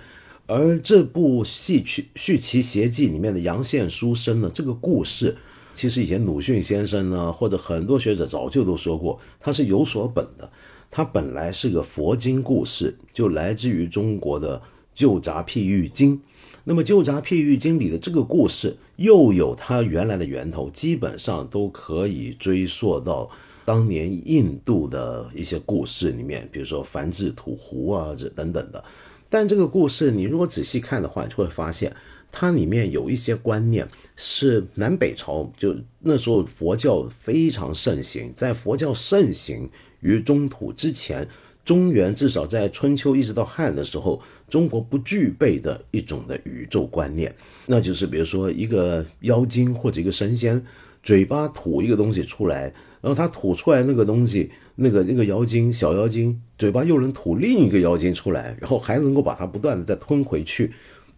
[0.47, 5.35] 而这部《戏曲续奇邪记》里面的杨宪书生呢，这个故事。
[5.75, 10.49] 其实以前鲁迅先生呢，或者很多学者早就都说过，它是有所本的。
[10.91, 14.57] 它本来是个佛经故事，就来自于中国的
[14.95, 16.17] 《旧杂譬喻经》。
[16.63, 23.29] 那么《旧杂譬喻经》里的这个故事，又有它原来的源头，基本上都可以追溯到
[23.65, 28.83] 当年印度的一些故事里面，比如说梵志吐壶啊这等等的。
[29.29, 31.93] 但这个故事你如果仔细看的话，就会发现。
[32.37, 39.71] 它里面有一些观念是南北朝就那时候佛教非常盛行，在佛教盛行
[40.01, 41.29] 于中土之前，
[41.65, 47.33] 中原至少在春秋一直到汉的时候，中国不具备的一种的宇宙观念，
[47.67, 50.61] 那就是比如说一个妖精或者一个神仙，
[51.05, 52.63] 嘴巴吐一个东西出来，
[53.01, 60.73] 然后他吐出来那个东西，那个那个妖精小妖精嘴巴又能吐另一个妖精出来，然后还能够把它不断的再吞回去。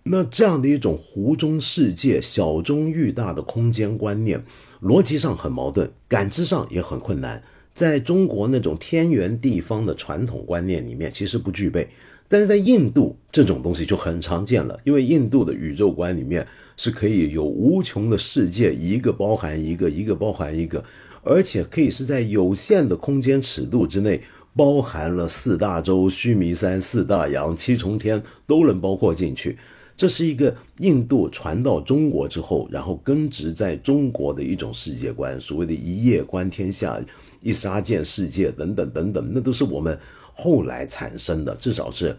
[0.08, 4.40] 那这样的一种湖中世界、小中愈大的空间观念，
[4.80, 7.42] 逻辑上很矛盾，感知上也很困难。
[7.74, 11.88] 在中国那种天圆地方的传统观念里面，其实不具备。
[12.28, 16.46] 但是在印度，这种东西就很常见了，因为印度的宇宙观里面
[16.76, 20.82] 是可以有无穷的世界，一个包含一个，一个包含一个，
[21.22, 24.20] 而且可以是在有限的空间尺度之内，
[24.54, 29.58] 包含了四大洲、须弥山、四大洋、七重天都能包括进去。
[29.96, 37.00] 这是一个印度传到中国之后，然后根植在中国的一种世界观，所谓的一夜观天下、
[37.40, 39.98] 一沙见世界等等等等，那都是我们
[40.34, 42.14] 后来产生的，至少是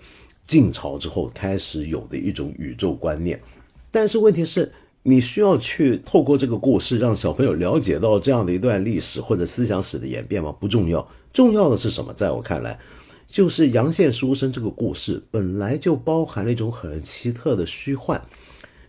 [0.47, 3.39] 晋朝之后开始有的一种宇宙观念。
[3.91, 4.71] 但是问题是，
[5.03, 10.51] 你需要去透过这个故事让小朋友了解到这样的一段历史或者思想史的演变吗？
[10.59, 12.11] 不重要，重要的是什么？
[12.13, 12.80] 在我看来。
[13.28, 18.19] 就是阳羡书生这个故事本来就包含了一种很奇特的虚幻。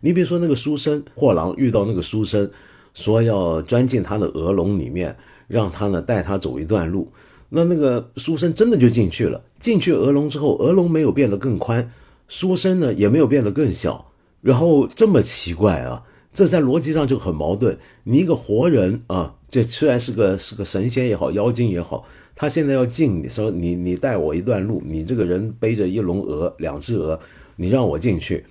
[0.01, 2.49] 你比如说那个书生货郎遇到那个书生，
[2.95, 5.17] 说要钻进他的鹅笼里面，
[5.49, 7.13] 让他呢带他走一段路。
[7.49, 9.43] 那那个书生真的就进去了。
[9.59, 11.93] 进去鹅笼之后，鹅笼没有变得更宽，
[12.29, 14.13] 书生呢也没有变得更小。
[14.41, 17.77] 然后这么奇怪啊，这在逻辑上就很矛盾。
[18.05, 22.05] 你一个活人啊，这虽然是个是个神仙也好，妖精也好。
[22.41, 27.19] 他现在要进，你说你你带我一段路，你这个人背着一笼鹅，两只鹅，
[27.57, 28.45] 你让我进去，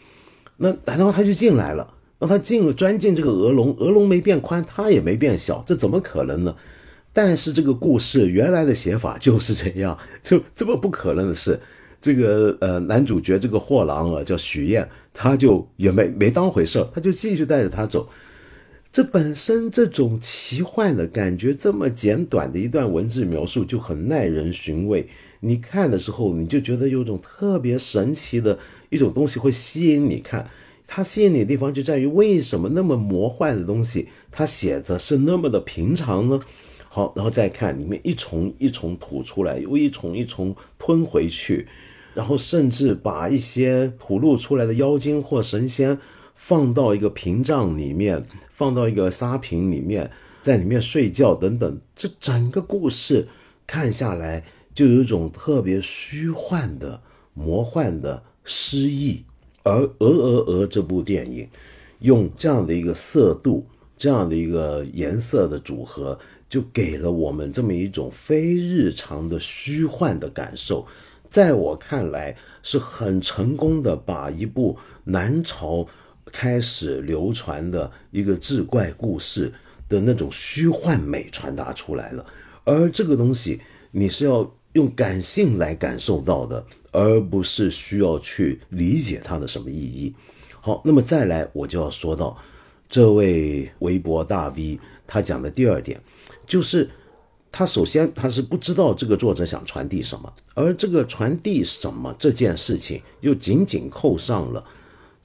[0.58, 6.54] 那然后他就进来了，让他进了钻进这个鹅笼，鹅笼没变宽，他也没变小，这怎么可能呢？
[7.14, 11.58] 但是这个故事原来的写法就是这样， 就这么不可能的事，
[12.02, 18.10] 这个呃男主角这个货郎啊叫许燕，他就也没没当回事他就继续带着他走。
[18.92, 25.08] 这本身这种奇幻的感觉，这么简短的一段文字描述就很耐人寻味。
[25.42, 28.58] 你看的时候，你就觉得有种特别神奇的
[28.90, 30.50] 一种东西会吸引你看。
[30.88, 36.40] 它吸引你的地方就在于，为什么那么魔幻的东西，它写的是那么的平常呢？
[36.90, 41.68] 好，然后再看里面一重一重吐出来，又一重一重吞回去，
[42.16, 46.00] 然后甚至把一些吐露出来的妖精或神仙。
[46.38, 48.24] 放到一个屏障里面，
[48.54, 50.10] 放到一个沙瓶里面，
[50.40, 53.28] 在里面睡觉等等，这整个故事
[53.66, 57.02] 看下来就有一种特别虚幻的、
[57.34, 59.26] 魔幻的诗意。
[59.64, 61.50] 而《鹅鹅鹅》这部电影，
[62.00, 63.66] 用这样的一个色度、
[63.98, 66.18] 这样的一个颜色的组合，
[66.48, 70.86] 就给了我们这么一种非日常的虚幻的感受。
[71.30, 75.86] 在我看来，是很成功的把一部南朝。
[76.38, 79.52] 开始流传的一个志怪故事
[79.90, 82.24] 的那种虚幻美传达出来了，
[82.64, 83.60] 而这个东西
[83.90, 90.14] 你是要用感性来感受到的，而不是需要去理解它的什么意义。
[90.62, 92.38] 好，那么再来我就要说到
[92.88, 96.00] 这位微博大 V 他讲的第二点，
[96.46, 96.88] 就是
[97.52, 104.64] 他首先他是不知道这个作者想传递什么，而这个传递什么这件事情又紧紧扣上了。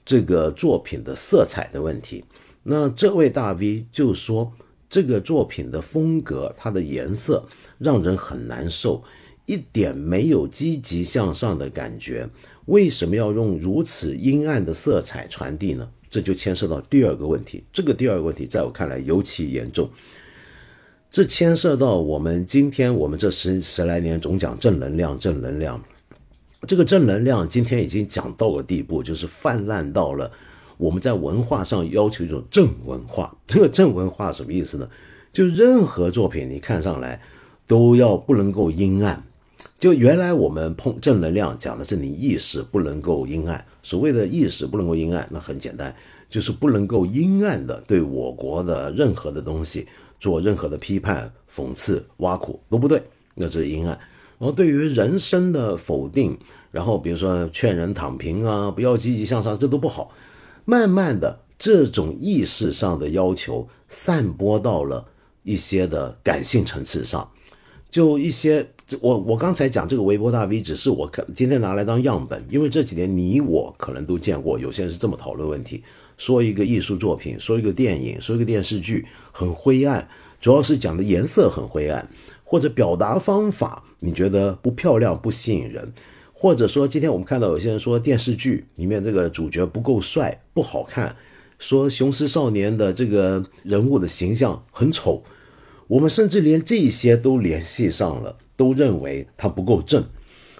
[0.05, 2.25] 这个作品的色彩的问题，
[2.63, 4.51] 那这位大 V 就说，
[4.89, 7.45] 这个作品的风格，它的颜色
[7.77, 9.03] 让人很难受，
[9.45, 12.29] 一点没有积极向上的感觉。
[12.65, 15.89] 为什么要用如此阴暗的色彩传递呢？
[16.09, 17.63] 这就牵涉到第二个问题。
[17.73, 19.89] 这个第二个问题，在我看来尤其严重。
[21.09, 25.83] 这牵涉到我们今天我们这十十来年总讲正能量，正能量。
[26.67, 30.31] 这个正能量今天已经讲到了地步，就是泛滥到了
[30.77, 33.35] 我们在文化上要求一种正文化。
[33.45, 34.89] 这个正文化什么意思呢？
[35.31, 37.19] 就任何作品你看上来
[37.67, 39.21] 都要不能够阴暗。
[39.79, 43.63] 就原来我们碰正能量讲的是你意识不能够阴暗。
[43.81, 45.93] 所谓的意识不能够阴暗，那很简单，
[46.29, 49.87] 就是不能够阴暗的对我国的任何的东西
[50.19, 53.01] 做任何的批判、讽刺、挖苦都不对，
[53.35, 53.97] 那这是阴暗。
[54.43, 56.37] 然后对于人生的否定，
[56.69, 60.11] 然后比如说劝人躺平啊，不要积极向上，这都不好。
[60.65, 65.05] 慢慢的，这种意识上的要求散播到了
[65.43, 67.31] 一些的感性层次上，
[67.89, 68.67] 就一些
[68.99, 75.81] 我我刚才讲这个微博大 V，只是我看今天拿来当样本，因为这几年你我可能都见过，有些人是这么讨论问题：
[76.17, 80.05] 说一个艺术作品，说一个电影，说一个电视剧很灰暗，
[80.41, 82.05] 主要是讲的颜色很灰暗。
[82.43, 85.93] 或者表达方法你觉得不漂亮不吸引人，
[86.33, 91.15] 或者说今天我们看到有些人说电视剧里面这个主角不够帅不好看，
[91.57, 95.23] 说雄狮少年的这个人物的形象很丑，
[95.87, 100.03] 我们甚至连这些都联系上了，都认为他不够正。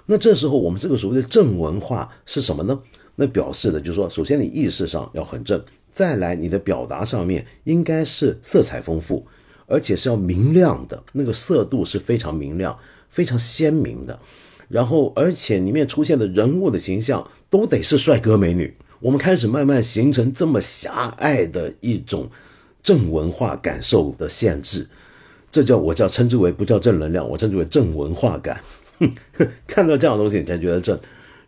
[0.05, 2.81] 那这时候我们这个所谓的正文化是什么呢？
[3.15, 9.25] 那表示的就是说，首先你意识上要很正，再来你的表达上面应该是色彩丰富，
[9.74, 12.78] 而且是要明亮的，那个色度是非常明亮、
[13.09, 14.19] 非常鲜明的。
[14.69, 18.71] 然后，而且里面出现的人物的形象都得是帅哥美女。
[18.99, 22.30] 我们开始慢慢形成这么狭隘的一种
[22.84, 24.88] 正文化感受的限制，
[25.51, 28.61] 这叫我叫称之为不叫正能量，我称之为正文化感。
[28.99, 29.11] 哼
[29.65, 30.99] 看到这样的东西你才觉得正。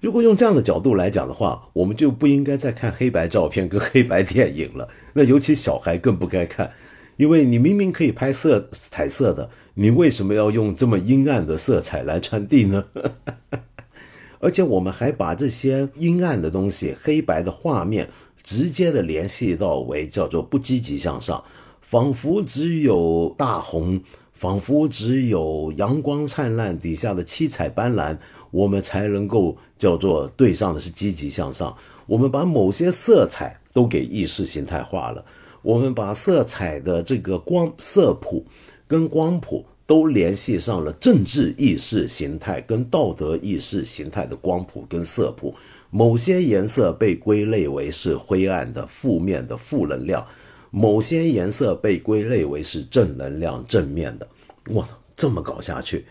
[0.01, 4.88] 如果用这样的角度来讲的话，我们就不应该再看黑白照片跟黑白电影了。
[5.13, 6.69] 那尤其小孩更不该看，
[7.18, 12.86] 因为你明明可以拍色彩色的，你为什么要用这么阴暗的色彩来传递呢？
[14.39, 18.09] 而且我们还把这些阴暗的东西、黑白的画面，
[18.43, 21.43] 直接的联系到为叫做不积极向上，
[21.82, 24.01] 仿佛只有大红，
[24.34, 28.18] 仿佛只有阳光灿烂底下的七彩斑斓，
[28.51, 31.76] 我们才能够叫做对上的是积极向上。
[32.05, 35.26] 我们把某些色彩都给意识形态化了，
[35.66, 38.45] 我们把色彩的这个光色谱
[38.88, 39.66] 跟光谱。
[39.88, 45.53] 都联系上了政治意识形态跟道德意识形态的光谱跟色谱，
[45.91, 50.24] 某些颜色被归类为是灰暗的、负面的、负能量；
[50.72, 54.28] 某些颜色被归类为是正能量、正面的。
[54.72, 56.07] 哇，这么搞下去，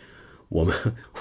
[0.49, 0.73] 我们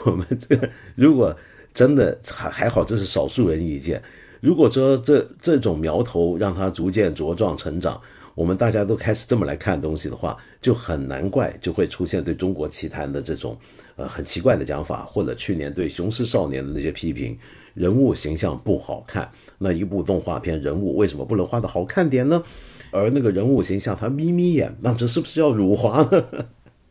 [0.05, 1.36] 我们这个如果
[1.73, 3.99] 真的还还好，这是少数人意见。
[4.39, 7.99] 如果说这这种苗头让它逐渐茁壮成长。
[8.36, 13.57] 我们大家都开始这么来看东西的话，就很难怪就会出现对中国奇谭的这种
[13.95, 17.38] 呃很奇怪的讲法，或者去年对《雄狮少年》的那些批评，
[17.73, 19.29] 人物形象不好看。
[19.59, 22.43] 那一部动画片人物为什么不能画的好看点呢？
[22.91, 26.23] 而那个人物形象他眯眯眼，那这是不是要辱华呢？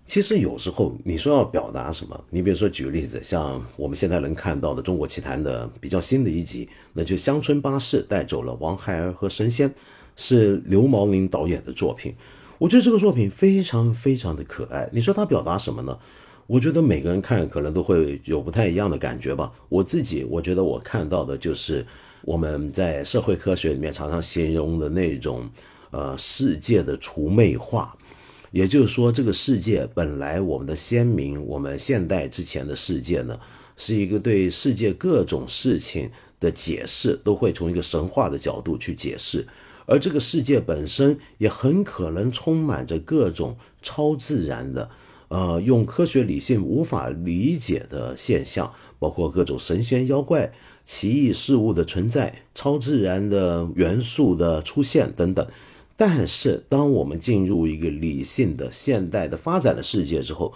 [0.05, 9.72] 其实有时候你说要表达什么，你比如说举个例子，像我们现在能看到的《中国奇谭》的比较新的一集，那就乡村巴士带走了王孩儿和神仙。
[10.16, 12.14] 是刘毛宁导演的作品，
[12.58, 14.88] 我觉得这个作品非常非常的可爱。
[14.92, 15.98] 你说他表达什么呢？
[16.46, 19.50] 我觉得每个人看可能都会有不太一样的感觉吧。
[19.68, 21.86] 我自己我觉得我看到的就是
[22.22, 25.48] 我们在社会科学里面常常形容的那种
[25.90, 27.96] 呃世界的除魅化，
[28.50, 33.38] 也就是说这个世界本来我们的先民，我们现代之前的世界呢，
[33.76, 39.46] 是一个对世界各种事情的解释都会从一个神话的角度去解释。
[39.87, 44.91] 而这个世界本身也很可能充满着各种超自然的，
[45.28, 50.53] 呃，用科学理性无法理解的现象，包括各种神仙妖怪、
[50.85, 55.47] 奇异事物的存在、超自然的元素的出现等等。
[55.97, 60.53] 但是，当我们进入一个理性的现代的发展的世界之后，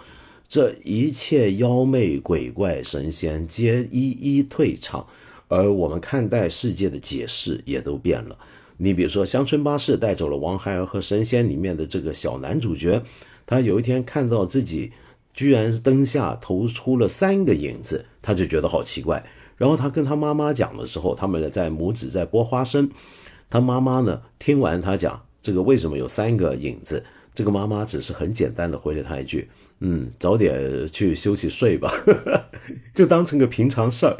[0.49, 5.05] 这一切妖媚鬼怪神仙皆一一退场，
[5.47, 8.37] 而我们看待世界的解释也都变了。
[8.77, 13.01] 你比如说，《乡村巴士带走了王孩儿和神仙》里面的这个小男主角，
[13.45, 14.91] 他有一天看到自己
[15.33, 19.25] 居然灯下投出了三个影子，他就觉得好奇怪。
[19.57, 22.89] 然后他跟他妈妈讲的时候，他们在母子在剥花生。
[23.49, 27.03] 他妈妈呢，听完他讲这个为什么有三个影子，
[27.33, 29.49] 这个妈妈只是很简单的回了他一句
[29.79, 31.91] ：“嗯，早点去休息睡吧。
[32.93, 34.17] ”就当成个平常事儿。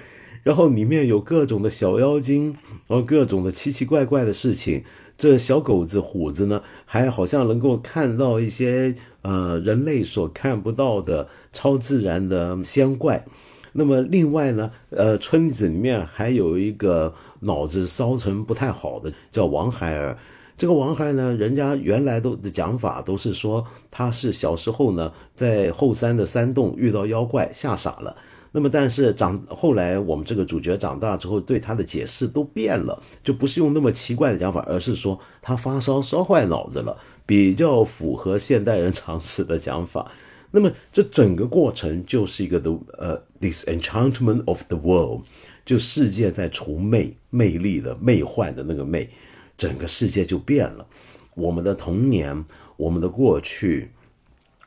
[0.47, 2.55] 然后里面有各种的小妖精，
[2.87, 4.81] 然后各种的奇奇怪怪的事情。
[5.17, 13.25] 这小狗子虎子呢，还好像能够看到一些呃人类所看不到的超自然的仙怪。
[13.73, 20.17] 那么另外呢，呃，村子里面还有一个脑子烧成不太好的，叫王孩儿。
[20.57, 28.15] 这个王孩儿呢，人家原来都的讲法都是说他是小时候呢在后山的山洞遇到妖怪吓傻了。
[28.57, 40.11] 那么，但是长后来，我们这个主角长大之后，对他的解释都变了，就不是用那么奇怪的讲法，而是说他发烧烧坏脑子了，比较符合现代人常识的讲法。
[40.49, 45.21] 那么，这整个过程就是一个 the 呃 disenchantment of the world，
[45.63, 49.07] 就世界在除魅魅力的魅幻的那个魅，
[49.55, 50.87] 整个世界就变了。
[51.35, 52.43] 我们的童年，
[52.75, 53.91] 我们的过去。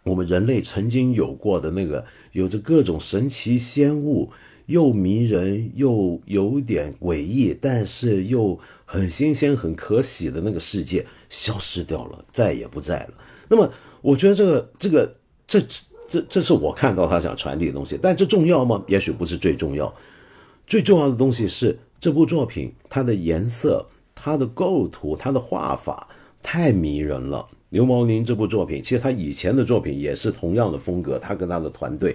[0.02, 4.30] 我们人类曾经有过的那个有着各种神奇仙物，
[4.66, 13.14] 又迷人又有点诡异，但是又很新鲜、很可喜的那个世界消失掉了，再也不在了。
[13.48, 13.70] 那么，
[14.00, 15.14] 我觉得这个、这个、
[15.46, 15.60] 这、
[16.08, 17.98] 这、这是我看到他想传递的东西。
[18.00, 18.82] 但这重要吗？
[18.88, 19.92] 也许不是最重要。
[20.66, 26.08] 最重要的东西是这部作品，它的颜色、它的构图、它的画法
[26.42, 27.46] 太迷人了。
[27.70, 31.18] 刘毛宁这部作品，其实他以前的作品也是同样的风格。
[31.18, 32.14] 他跟他的团队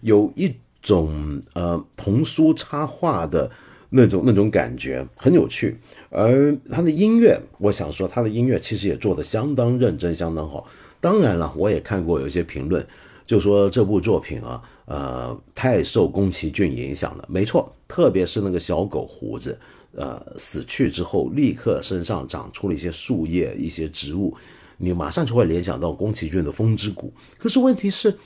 [0.00, 3.50] 有一种呃童书插画的
[3.90, 5.76] 那种那种感觉很有趣。
[6.10, 10.66] 而他的音乐，我想说他的音乐其实也做得相当认真，相当好。
[11.00, 12.86] 当然了，我也看过有一些评论，
[13.26, 17.24] 就说这部作品啊，呃，太受宫崎骏影响了。
[17.28, 19.58] 没错，特别是那个小狗胡子，
[19.94, 24.32] 呃，死去之后立刻身上长出了一些树叶、一些植物，
[24.78, 27.12] 你马上就会联想到宫崎骏的《风之谷》。
[27.38, 28.18] 可是问题是，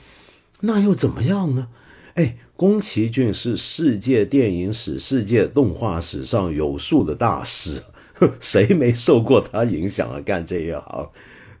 [0.61, 1.67] 那又怎么样呢？
[2.15, 7.83] 哎，宫崎骏是世界电影史、世界动画史上有数的大师，
[8.39, 10.19] 谁没受过他影响啊？
[10.21, 11.11] 干这一行，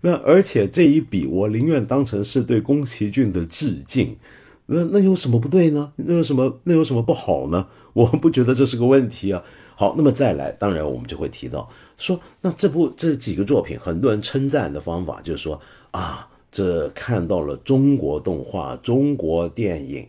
[0.01, 4.17] 那而且这一笔我宁愿当成是对宫崎骏的致敬，
[4.65, 5.93] 那那有什么不对呢？
[5.97, 7.67] 那有什么那有什么不好呢？
[7.93, 9.43] 我不觉得这是个问题啊。
[9.75, 15.59] 好，那么再来，当然我们就会提到说，那这部这几个作品，很多人称赞的方法就是说
[15.91, 20.07] 啊，这看到了中国动画、中国电影。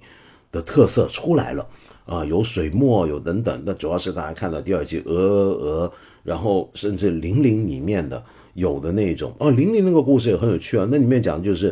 [0.51, 1.69] 的特色出来了
[2.07, 3.63] 啊，有水墨，有等等。
[3.67, 5.87] 那主要是大家看到第二季《鹅鹅》，
[6.25, 8.25] 然后甚至《零零》里面的
[8.55, 10.89] 有的那种哦，《零零》那个故事也很有趣啊。
[10.91, 11.69] 那里面讲的就是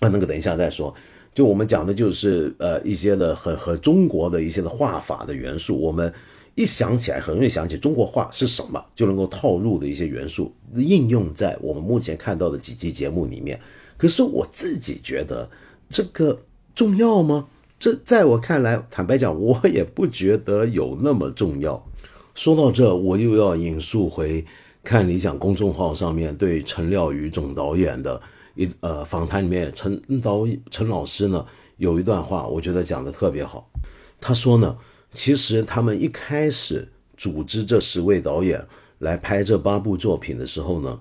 [0.00, 0.94] 啊，那个等一下再说。
[1.32, 6.12] 就我们讲的就是呃一些的很和中国的一些的画法的元素，我们
[6.54, 13.58] 一想起来很容易想起中国画是什么，就能够套入的一些元素应用在我们目前看到的几期节目里面。
[13.96, 15.48] 可是我自己觉得
[15.88, 16.38] 这个
[16.74, 17.46] 重要吗？
[17.78, 21.82] 这在我看来，坦白讲，我也不觉得有那么重要。
[22.34, 24.44] 说到这，我又要引述回
[24.84, 28.20] 看理想公众号上面对陈廖宇总导演的
[28.54, 31.44] 一呃访谈里面，陈导陈老师呢
[31.78, 33.70] 有一段话，我觉得讲的特别好。
[34.20, 34.76] 他说呢，
[35.12, 38.64] 其实他们一开始组织这十位导演
[38.98, 41.00] 来拍这八部作品的时候呢，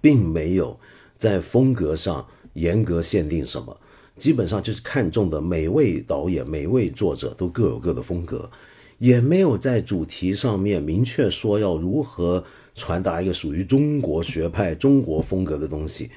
[0.00, 0.78] 并没有
[1.16, 3.76] 在风格上严格限定什么。
[4.16, 8.50] 基本上就是看中的每位导演、每位作者都各有各的风格，
[8.98, 12.44] 也没有在主题上面明确说要如何
[12.74, 16.10] 传达一个属于中国学派、中国风格的东西。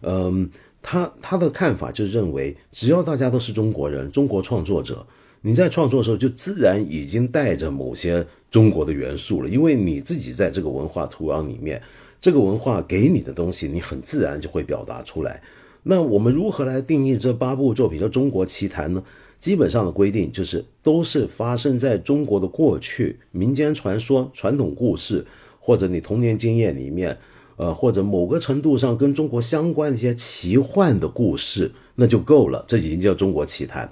[0.00, 5.06] 嗯，他他的看法就认为，只要大家都是中国人、中国创作者，
[5.42, 11.80] 你在创作的时候就自然已经带着某些中国的元素了，因为你自己在这个文化土壤里面，
[12.20, 15.42] 这个文化给你的东西，你很自然就会表达出来。
[15.82, 19.02] 那我们如何来定义这八部作品叫中国奇谭呢？
[19.38, 25.24] 基本上的规定就是都是发生在中国的过去民间传说、传统故事，
[25.58, 27.16] 或者你童年经验里面，
[27.56, 32.62] 呃，或者某个程度上跟中国相关的一些奇幻的故事，那就够了。
[32.68, 33.90] 这已经叫中国奇谭。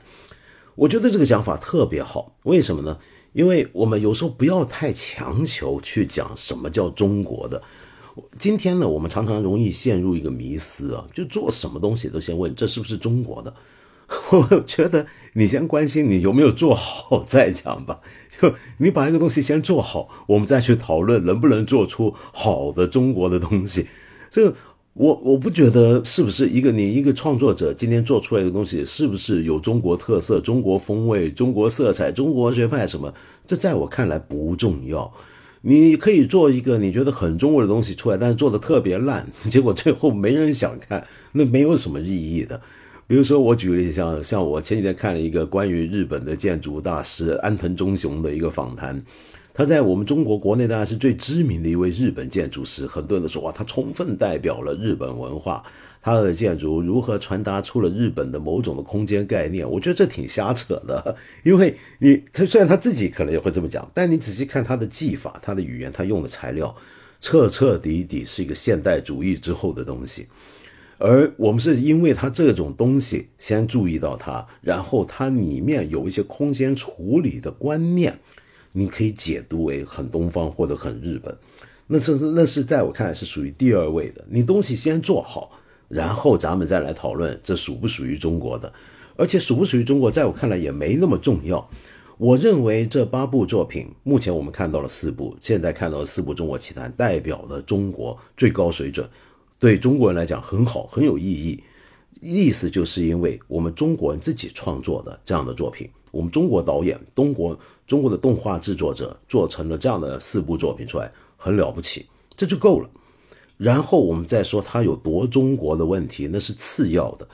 [0.79, 2.99] 我觉得这个讲法特别好，为什么呢？
[3.33, 7.61] 因为我们有时候不要太强求去讲什么叫中国的。
[8.39, 13.53] 今天呢，我们常常容易陷入一个迷思啊，就做什么东西都先问这是不是中国的。
[14.31, 15.05] 我觉得
[15.35, 18.01] 你先关心你有没有做好再讲吧。
[18.29, 23.89] 就你把一个东西先做好，我们再去讨论能不能做出好的中国的东西。
[24.31, 24.55] 这
[24.99, 33.15] 我我不觉得是不是一个你一个创作者今天做出来的东西是不是有中国特色、中国风味、中国色彩、中国学派什么？
[33.47, 35.09] 这在我看来不重要。
[35.61, 42.61] 你可以做一个你觉得很中国的东西出来，但是做的特别烂， 结果最后没人想看，那没有什么意义的。
[43.07, 49.01] 比如说，我举个例子，像像我前几天看了一个关于日本的建筑大师安藤忠雄的一个访谈，
[49.59, 55.61] 他在我们中国国内当然是最知名的一位日本建筑师，很多人都说哇，他充分代表了日本文化。
[56.01, 59.69] 他的建筑如何传达出了日本的某种的空间概念？
[59.69, 66.73] 我觉得这挺瞎扯的，因为你他虽然他自己可能也会这么讲，但你仔细看他的技法、他的语言、他用的材料，
[67.21, 70.29] 彻彻底底是一个现代主义之后的东西。
[70.99, 78.21] 而我们是因为他这种东西先注意到它，然后它里面有一些空间处理的观念，
[78.73, 81.37] 你可以解读为很东方或者很日本。
[81.87, 84.25] 那是那是在我看来是属于第二位的。
[84.29, 85.53] 你东西先做好。
[85.89, 88.71] 然后咱们再来讨论这属不属于中国的，
[89.17, 91.67] 而且属不属于中国，在我看来也没那么重要。
[92.19, 99.09] 我认为这八部作品，目前我们看到了四部，现在看到了四部《中国奇谭》，代表了中国最高水准，
[99.59, 101.65] 对中国人来讲很好，很有意义。
[102.21, 107.59] 意思就是因为我们中国人自己创作的这样的作品，我们中国导演、中国
[107.89, 112.91] 中国的动画制作者做成了这样的四部作品出来，很了不起，这就够了。
[113.57, 117.27] 然后我们再说它有多中国的问题，那是次要的。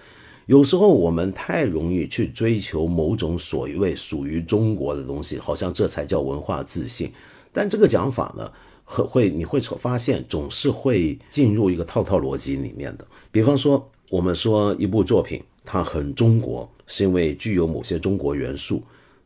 [0.47, 7.11] 有时候我们太容易去追求某种所谓属于中国的东西，好像这才叫文化自信。
[7.53, 8.53] 但这个讲法呢，
[8.85, 13.05] 会你会发现总是会进入一个套套逻辑里面的。
[13.33, 18.81] 比方说，我们说一部作品它很中国，是因为具有某些中国元素。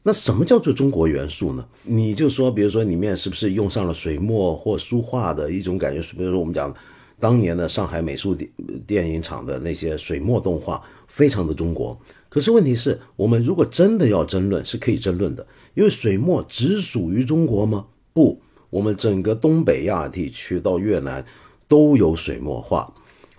[0.09, 1.63] 那什么叫做中国元素呢？
[1.83, 6.01] 你就说，比如说里面是不是用上了水墨或书画的一种感觉？
[6.17, 6.75] 比如说我们讲
[7.19, 8.51] 当年的上海美术电
[8.87, 11.95] 电影厂的那些水墨动画，非常的中国。
[12.31, 17.85] 可是问题是我们如果真的要争论，是可以争论的，因为水墨只属于中国吗？
[18.15, 18.41] 不，
[18.71, 21.23] 我们整个东北亚地区到越南
[21.69, 22.91] 都有水墨画。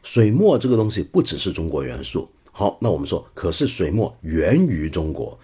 [0.04, 2.30] 水墨这个东西不只是中国元素。
[2.52, 5.36] 好，那我们说，可是水墨源于中国。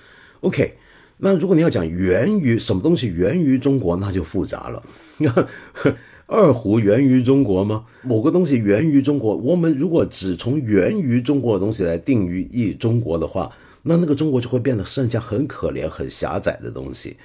[0.41, 0.75] OK。
[1.17, 4.83] 那如果你要讲源于什么东西源于中国，那就复杂了。
[6.27, 7.85] 二胡源于中国吗？
[8.01, 13.51] 某个东西源于中国，我们如果只从源于中国的东西来定义中国的话，
[13.83, 17.15] 那那个中国就会变得剩下很可怜、很狭窄的东西。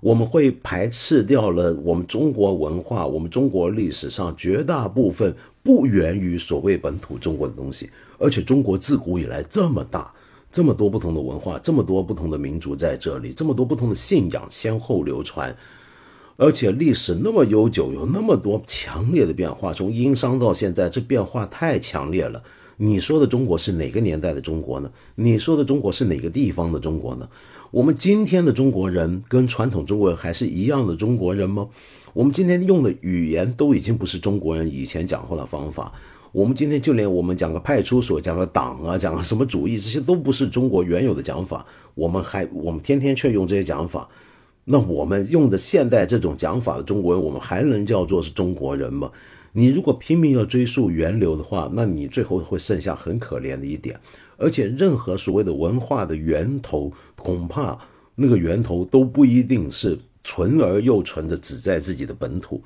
[0.00, 7.88] 我们会排斥掉了我们中国文化、我们中国历史上绝大部分不源于所谓本土中国的东西，
[8.18, 10.12] 而且中国自古以来这么大。
[10.50, 15.54] 这么多不同的文化，这么多不同的民族在这里，这么多不同的信仰先后流传，
[16.36, 22.42] 而且历史那么悠久，有那么多强烈的变化，从殷商到现在，这变化太强烈了。
[22.78, 24.90] 你说的中国是哪个年代的中国呢？
[25.16, 27.28] 你说的中国是哪个地方的中国呢？
[27.70, 31.68] 我们今天的中国人跟传统中国人还是一样的中国人吗？
[32.14, 35.92] 我们今天用的语言都已经不是中国人以前讲话的方法。
[36.32, 41.64] 我们今天就连我们讲个派出所、讲个党啊、讲个什么主义，这些都不是中国原有的讲法。
[41.94, 44.08] 我们还我们天天却用这些讲法，
[44.64, 49.10] 那我们用的现代这种讲法的中国人，我们还能叫做是中国人吗？
[49.52, 53.98] 你如果拼命要追溯源流的话，那你最后会剩下很可怜的一点。
[54.36, 57.76] 而且任何所谓的文化的源头，恐怕
[58.14, 62.62] 那个源头都不一定是纯而又纯的，只在自己的本土。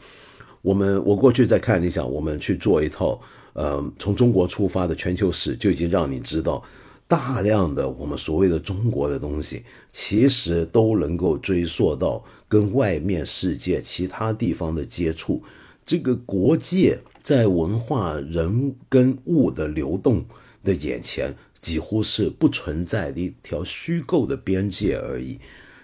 [0.60, 3.20] 我们我过去在看，你想我们去做一套。
[3.54, 6.62] 呃，从中国出发的全球史就已经让你知道，
[7.06, 15.42] 大量的我们所谓的中国的东西，其实都能够追溯到跟外面世界其他地方的接触。
[15.84, 20.24] 这个国界在文化、人跟物的流动
[20.64, 25.38] 的眼前，几乎是不存在的一条虚构的边界而已。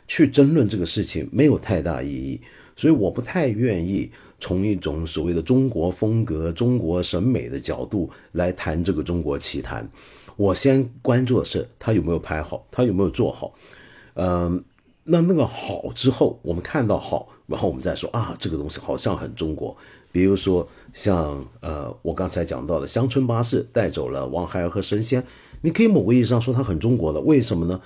[0.07, 2.41] 去争论这个事情没有太大意义，
[2.75, 4.11] 所以我不太愿意。
[4.41, 9.89] 从一种所谓的中国风格、中国审美的角度来谈这个中国奇谭，
[10.37, 13.53] 我先关注的是他有没有拍好，他有没有做好。
[14.15, 14.63] 嗯，
[15.05, 19.77] 那那个好之后，我们看到好，然后我们再说啊，这个东西好像很中国。
[20.11, 25.25] 比如说像呃，我刚才讲到的乡村巴士带走了王孩儿和神仙，
[25.63, 27.81] 你可以某个意义上说它很中国的，为什么呢？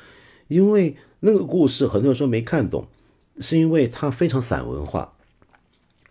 [0.49, 2.87] 因为那个故事很多人说没看懂，
[3.41, 5.15] 是因为它非常散文化。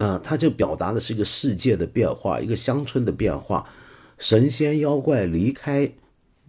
[0.02, 3.70] 啊，它就表达的是一个世界的变化，一个乡村的变化，
[4.18, 5.86] 神仙妖怪离开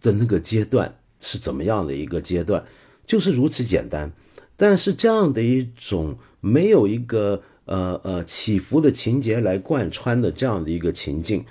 [0.00, 2.64] 的那个阶段是怎么样的一个阶段，
[3.06, 4.10] 就是如此简单。
[4.56, 11.44] 但是这样的一种没有一个呃呃起伏的情节来贯穿的这样的一个情境，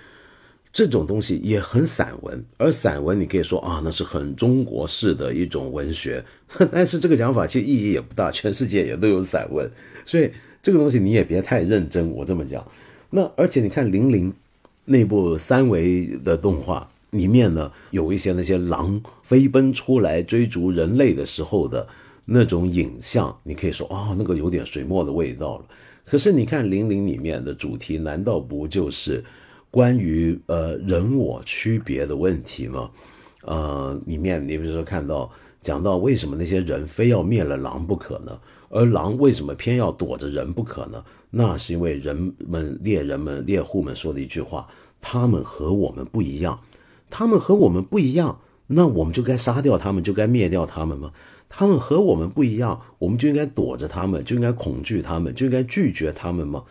[0.74, 2.44] 这种东西也很散文。
[2.58, 6.26] 而散文你可以说啊，那是很中国式的一种文学，
[6.72, 9.70] 但是这个讲法其实意义也不大，全世界也都有散文，
[10.04, 10.32] 所以。
[10.62, 12.66] 这个东西你也别太认真，我这么讲。
[13.10, 14.32] 那 而且你看《零零》
[14.86, 21.88] 那部三维的动画里面呢，有一些那些狼飞奔出来追逐人类的时候的
[22.26, 25.66] 那种影像，你可以说哦，那个有点水墨的味道了。
[26.06, 29.24] 可是你看《零零》里面的主题，难道不就是
[29.70, 32.90] 关于呃人我区别的问题吗？
[33.44, 35.32] 呃，里面你比如说看到
[35.62, 38.38] 讲到为什么那些人非要灭了狼不可呢？
[38.72, 41.04] 而狼为什么偏要躲着人不可呢？
[41.30, 44.68] 那是因为人们猎人们猎户们说的一句话：
[45.00, 46.60] 他们和我们不一样，
[47.10, 51.12] 他们和我们不一样，那我们就该杀掉他们，就该灭掉他们吗？
[51.50, 56.64] 他们和我们不一样，我们就应该躲着他们，就应该恐惧他们，就应该拒绝他们吗？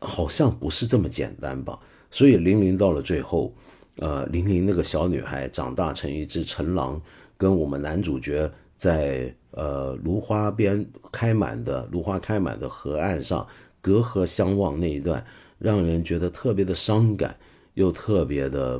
[0.00, 1.78] 好像不是这么简单吧。
[2.10, 3.54] 所以玲玲到了最后，
[3.98, 7.00] 呃，玲玲那个小女孩长大成一只成狼，
[7.36, 9.34] 跟我们男主角在。
[9.52, 13.46] 呃，芦花边开满的芦花开满的河岸上，
[13.80, 15.24] 隔河相望那一段，
[15.58, 17.34] 让人觉得特别的伤感，
[17.72, 18.78] 又特别的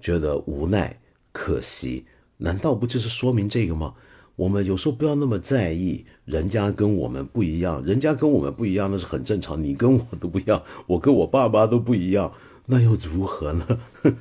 [0.00, 0.98] 觉得无奈、
[1.32, 2.06] 可惜。
[2.38, 3.92] 难道不就是说明这个吗？
[4.36, 9.62] 我们有时候不要那么在意人家跟我们不一样，人家跟我们不一样那是很正常。
[9.62, 12.32] 你跟我都不一样，我跟我爸妈都不一样，
[12.64, 13.66] 那又如何呢？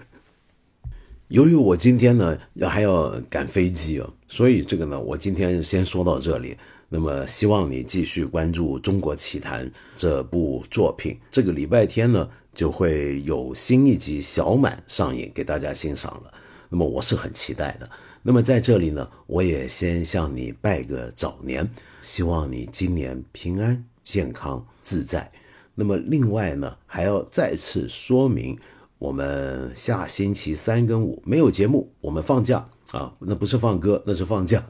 [1.30, 6.56] 由于我今天呢要还要赶飞机啊，所以这个呢我今天先说到这里。
[6.88, 9.66] 那么希望你继续关注《中国奇谭》
[9.98, 11.18] 这部作品。
[11.32, 16.32] 这个礼拜天呢就会有新一集小满上映给大家欣赏了。
[16.70, 17.90] 那么我是很期待的。
[18.22, 21.68] 那么在这里呢，我也先向你拜个早年，
[22.02, 25.30] 希望你今年平安、健康、自在。
[25.74, 28.58] 那么另外呢，还要再次说明，
[28.98, 34.64] 我们下星期三跟五没有节目，我们放假啊，那不是放歌，那是放假。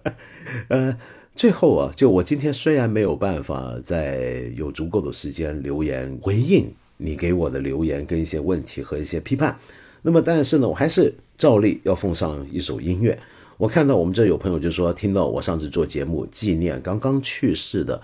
[0.68, 0.96] 呃，
[1.34, 9.58] 最后啊，就我今天虽然没有办法在有足够的时间留言回应你给我的留言跟一些问题和一些批判，
[10.02, 11.14] 那么但是呢，我还是。
[11.38, 13.18] 照例要奉上一首音乐。
[13.58, 18.00] 我看到我们这有朋友就说，听到我上次做节目纪念刚刚去世的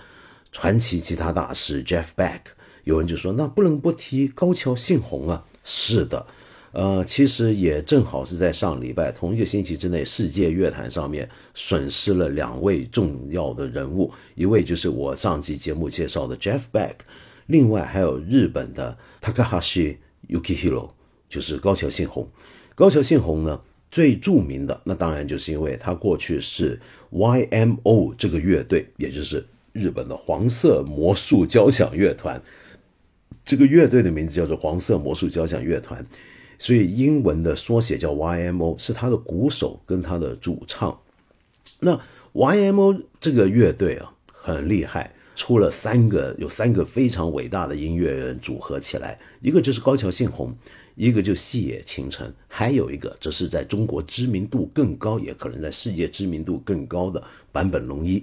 [0.52, 2.40] 传奇吉他大师 Jeff Beck，
[2.84, 5.44] 有人就说那不能不提高桥幸宏啊。
[5.64, 6.26] 是的，
[6.72, 16.94] 呃，其实也正好是在上礼拜同一个星期之内，世界乐坛上面损失了两位重要的人物，一位就是我上期节目介绍的 Jeff Beck，
[17.46, 20.90] 另外还有日本的 Takahashi Yukihiro，
[21.28, 22.28] 就是高桥幸宏。
[22.74, 26.80] 高桥幸宏呢，最著名的那当然就是因为他过去是
[27.12, 32.42] YMO 这个乐队，也就是日本的黄色魔术交响乐团。
[33.44, 36.04] 这个乐队的名字叫做黄色魔术交响乐团，
[36.58, 40.98] 所以英文的缩写叫 YMO，是他的鼓手跟他的主唱。
[41.80, 42.00] 那
[42.32, 50.54] YMO 这个乐队啊，很厉害，出了三个，有三个非常伟大的音乐人组合起来，一个就是高桥幸宏。
[50.94, 58.22] 一个就细野晴臣，还有一个则是在中国知名度更高，也可能在世界知名度更高的坂本龙一。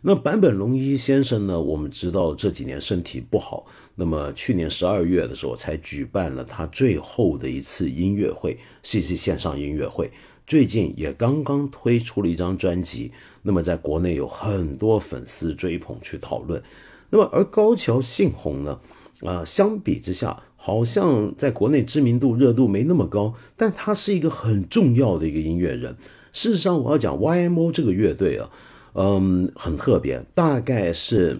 [0.00, 1.60] 那坂本龙一先生呢？
[1.60, 3.64] 我们知道这几年身体不好，
[4.00, 10.08] 那么去年十二月的时候才举办了他最后的一次音乐会，是一次线上音乐会。
[10.46, 13.10] 最近也刚刚推出了一张专辑，
[13.42, 16.62] 那么在国内有很多粉丝追捧去讨论。
[17.10, 18.78] 那么而高桥幸宏呢？
[19.22, 20.44] 啊，相比之下。
[20.60, 25.96] 好像在国内知名度热度没那么高，但他是一个很重要的一个音乐人。
[26.32, 28.50] 事实上，我要讲 YMO 这个乐队啊，
[28.94, 31.38] 嗯，很特别，大概是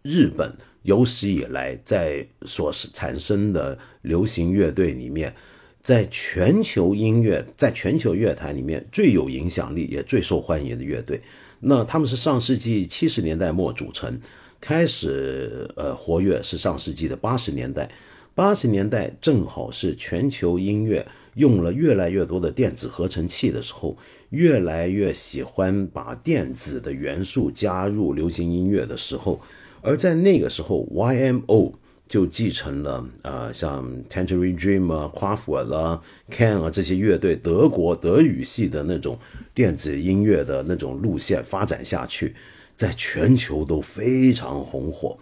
[0.00, 5.34] 日本有史以来在所产生的流行乐队里面，
[5.80, 11.20] 在全球音乐、在全球乐坛里面最有影响力也最受欢迎的乐队。
[11.60, 14.20] 那他们是上世纪七十年代末组成，
[14.60, 17.90] 开始呃活跃是上世纪的八十年代。
[18.34, 21.06] 八十年代正好是全球音乐
[21.36, 23.96] 用了越来越多的电子合成器的时候，
[24.30, 29.40] 越来越喜欢把电子的元素加入流行音乐的时候，
[29.84, 31.74] 而在那个时候，YMO
[32.08, 39.18] 就继承了呃像 Tangerine Dream 啊、夸父啊、Can 啊这些乐队德国德语系的那种
[39.54, 42.34] 电子音乐的那种路线发展下去，
[42.74, 45.18] 在全球都非常红火。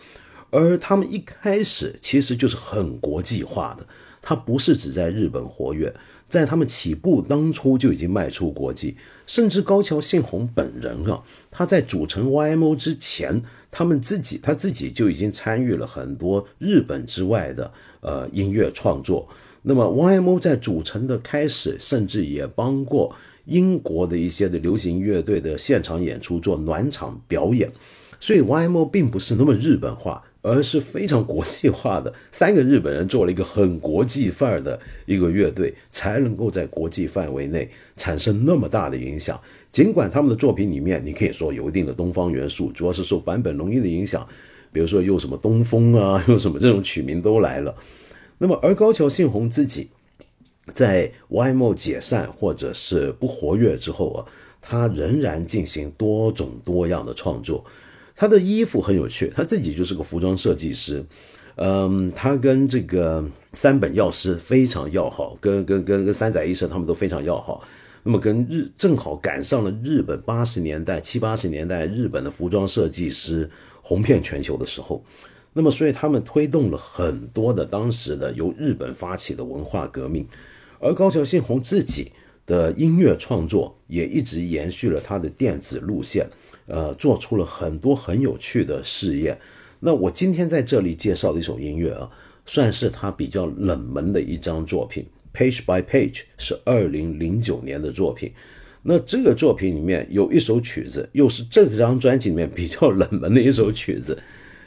[0.50, 3.86] 而他们一开始其实就是很国际化的，
[4.20, 5.92] 它不是只在日本活跃，
[6.28, 8.96] 在他们起步当初就已经迈出国际，
[9.26, 13.42] 甚至高桥幸宏本人啊，他在组成 YMO 之前，
[13.72, 19.26] 他们自己他自己就已经参与了很多日本之外的呃音乐创作。
[19.62, 23.12] 那么 YMO 在组成的开始，甚至也帮过
[23.46, 27.68] 英国的一些的流行乐队的现场演出做暖场表演，
[28.20, 30.22] 所以 YMO 并不是那么日本化。
[30.44, 39.40] 而是非常国际化的，三个日本人做了一个很国际范儿的一个乐队，才能够在国际范围内产生那么大的影响。
[39.72, 44.24] 尽管他们的作品里面，你可以说有一定的东方元素，主要是受坂本龙一的影响，
[44.70, 47.74] 比如说用什么东风啊，用什么这种曲名都来了。
[48.36, 49.88] 那么，而高桥幸宏自己
[50.74, 54.26] 在 YMO 解散或者是不活跃之后啊，
[54.60, 57.64] 他仍然进行多种多样的创作。
[58.14, 61.02] 他的衣服很有趣，他自己就是个服装设计师，
[61.56, 67.66] 嗯，他跟这个三本药师非常要好，跟跟跟跟三宅医生他们都非常要好。
[68.02, 73.48] 那么跟日正好赶上了日本八十年代七八十年代日本的服装设计师
[73.80, 75.04] 红遍全球的时候，
[75.52, 80.26] 那么所以他们推动了很多的当时的由日本发起的文化革命，
[80.80, 82.10] 而高桥幸宏自己
[82.44, 86.26] 的音乐创作也一直延续了他的电子路线。
[86.66, 89.36] 呃，做出了很多很有趣的试验。
[89.80, 92.08] 那我今天在这里介绍的一首音乐啊，
[92.46, 95.02] 算是他比较冷门的一张作品，
[95.34, 98.32] 《Page by Page》是二零零九年的作品。
[98.82, 104.20] 那这个作品里面有一首曲子，又是这张专辑里面比较冷门的一首曲子。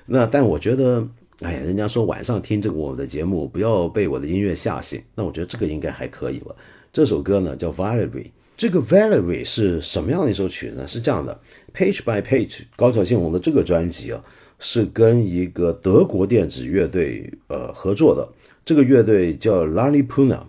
[0.06, 1.06] 那但我觉得，
[1.42, 5.02] 哎呀，人家说晚上听这个我的节目，不要被我的音乐吓醒。
[5.16, 6.56] 那我觉得这个应该还可以吧。
[6.94, 8.10] 这首歌呢叫《Valerie》。
[8.56, 10.88] 这个《Valerie》是什么样的一首曲子呢？
[10.88, 11.38] 是这样的。
[11.74, 14.24] Page by Page，高桥幸宏的这个专辑啊，
[14.60, 18.26] 是跟一个德国电子乐队呃合作的。
[18.64, 20.40] 这个乐队叫 Lalipuna。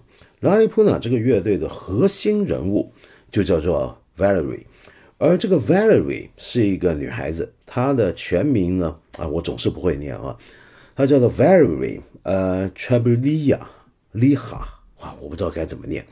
[0.42, 2.92] Lalipuna 这个乐队的核心人物
[3.30, 4.64] 就叫做 Valerie。
[5.18, 10.36] 而这个 Valerie 是一个女孩子，她的全名呢啊，我总是不会念啊，
[10.94, 13.58] 她叫做 Valerie 呃 Treblia
[14.12, 14.60] Liha，
[15.00, 16.04] 哇，我不知道该怎么念。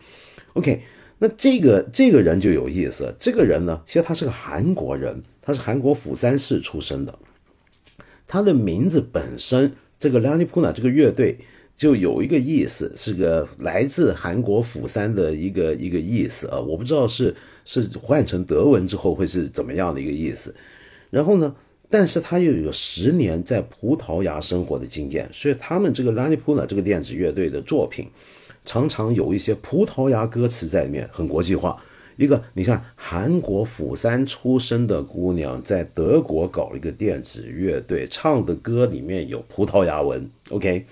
[0.55, 0.81] OK，
[1.19, 7.19] 那这个这个人就有意思，这个人呢，其实他是个韩国人，他是韩国釜山市出生的，
[8.27, 11.39] 他的名字本身这个 Lani Puna 这个乐队。
[11.77, 20.55] 就有一个意思，是个来自韩国釜山的一个一个意思啊，我不知道是是换成德文之后会是怎么样的一个意思。
[21.11, 21.55] 然后呢，
[21.91, 28.09] 但是他又有十年在葡萄牙生活的经验，所以他们这个 Lani Puna 这个电子乐队的作品，
[28.65, 31.77] 常常有一些葡萄牙歌词在里面，很国际化。
[32.17, 40.87] 一个你看，韩国釜山出生的姑娘在德国搞了一个电子乐队，唱的歌里面有葡萄牙文，OK。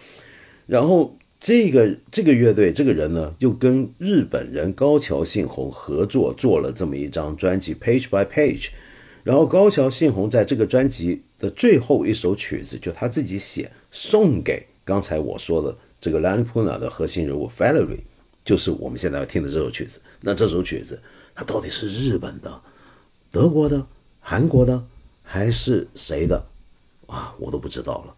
[0.66, 8.66] 然后这个这个乐队这个人呢，又跟日本人高桥幸宏合作做了这么一张专辑《Page by Page》，
[9.24, 18.00] 然后高桥幸宏在这个专辑的最后一首曲子就他自己写，送给刚才我说的这个 Lani Puna 的核心人物 Valerie，
[18.44, 20.00] 就是我们现在要听的这首曲子。
[20.20, 21.00] 那这首曲子
[21.34, 22.62] 它到底是日本的、
[23.30, 23.84] 德国的、
[24.20, 24.84] 韩国的
[25.22, 26.46] 还是谁的
[27.06, 27.34] 啊？
[27.38, 28.14] 我都不知道了。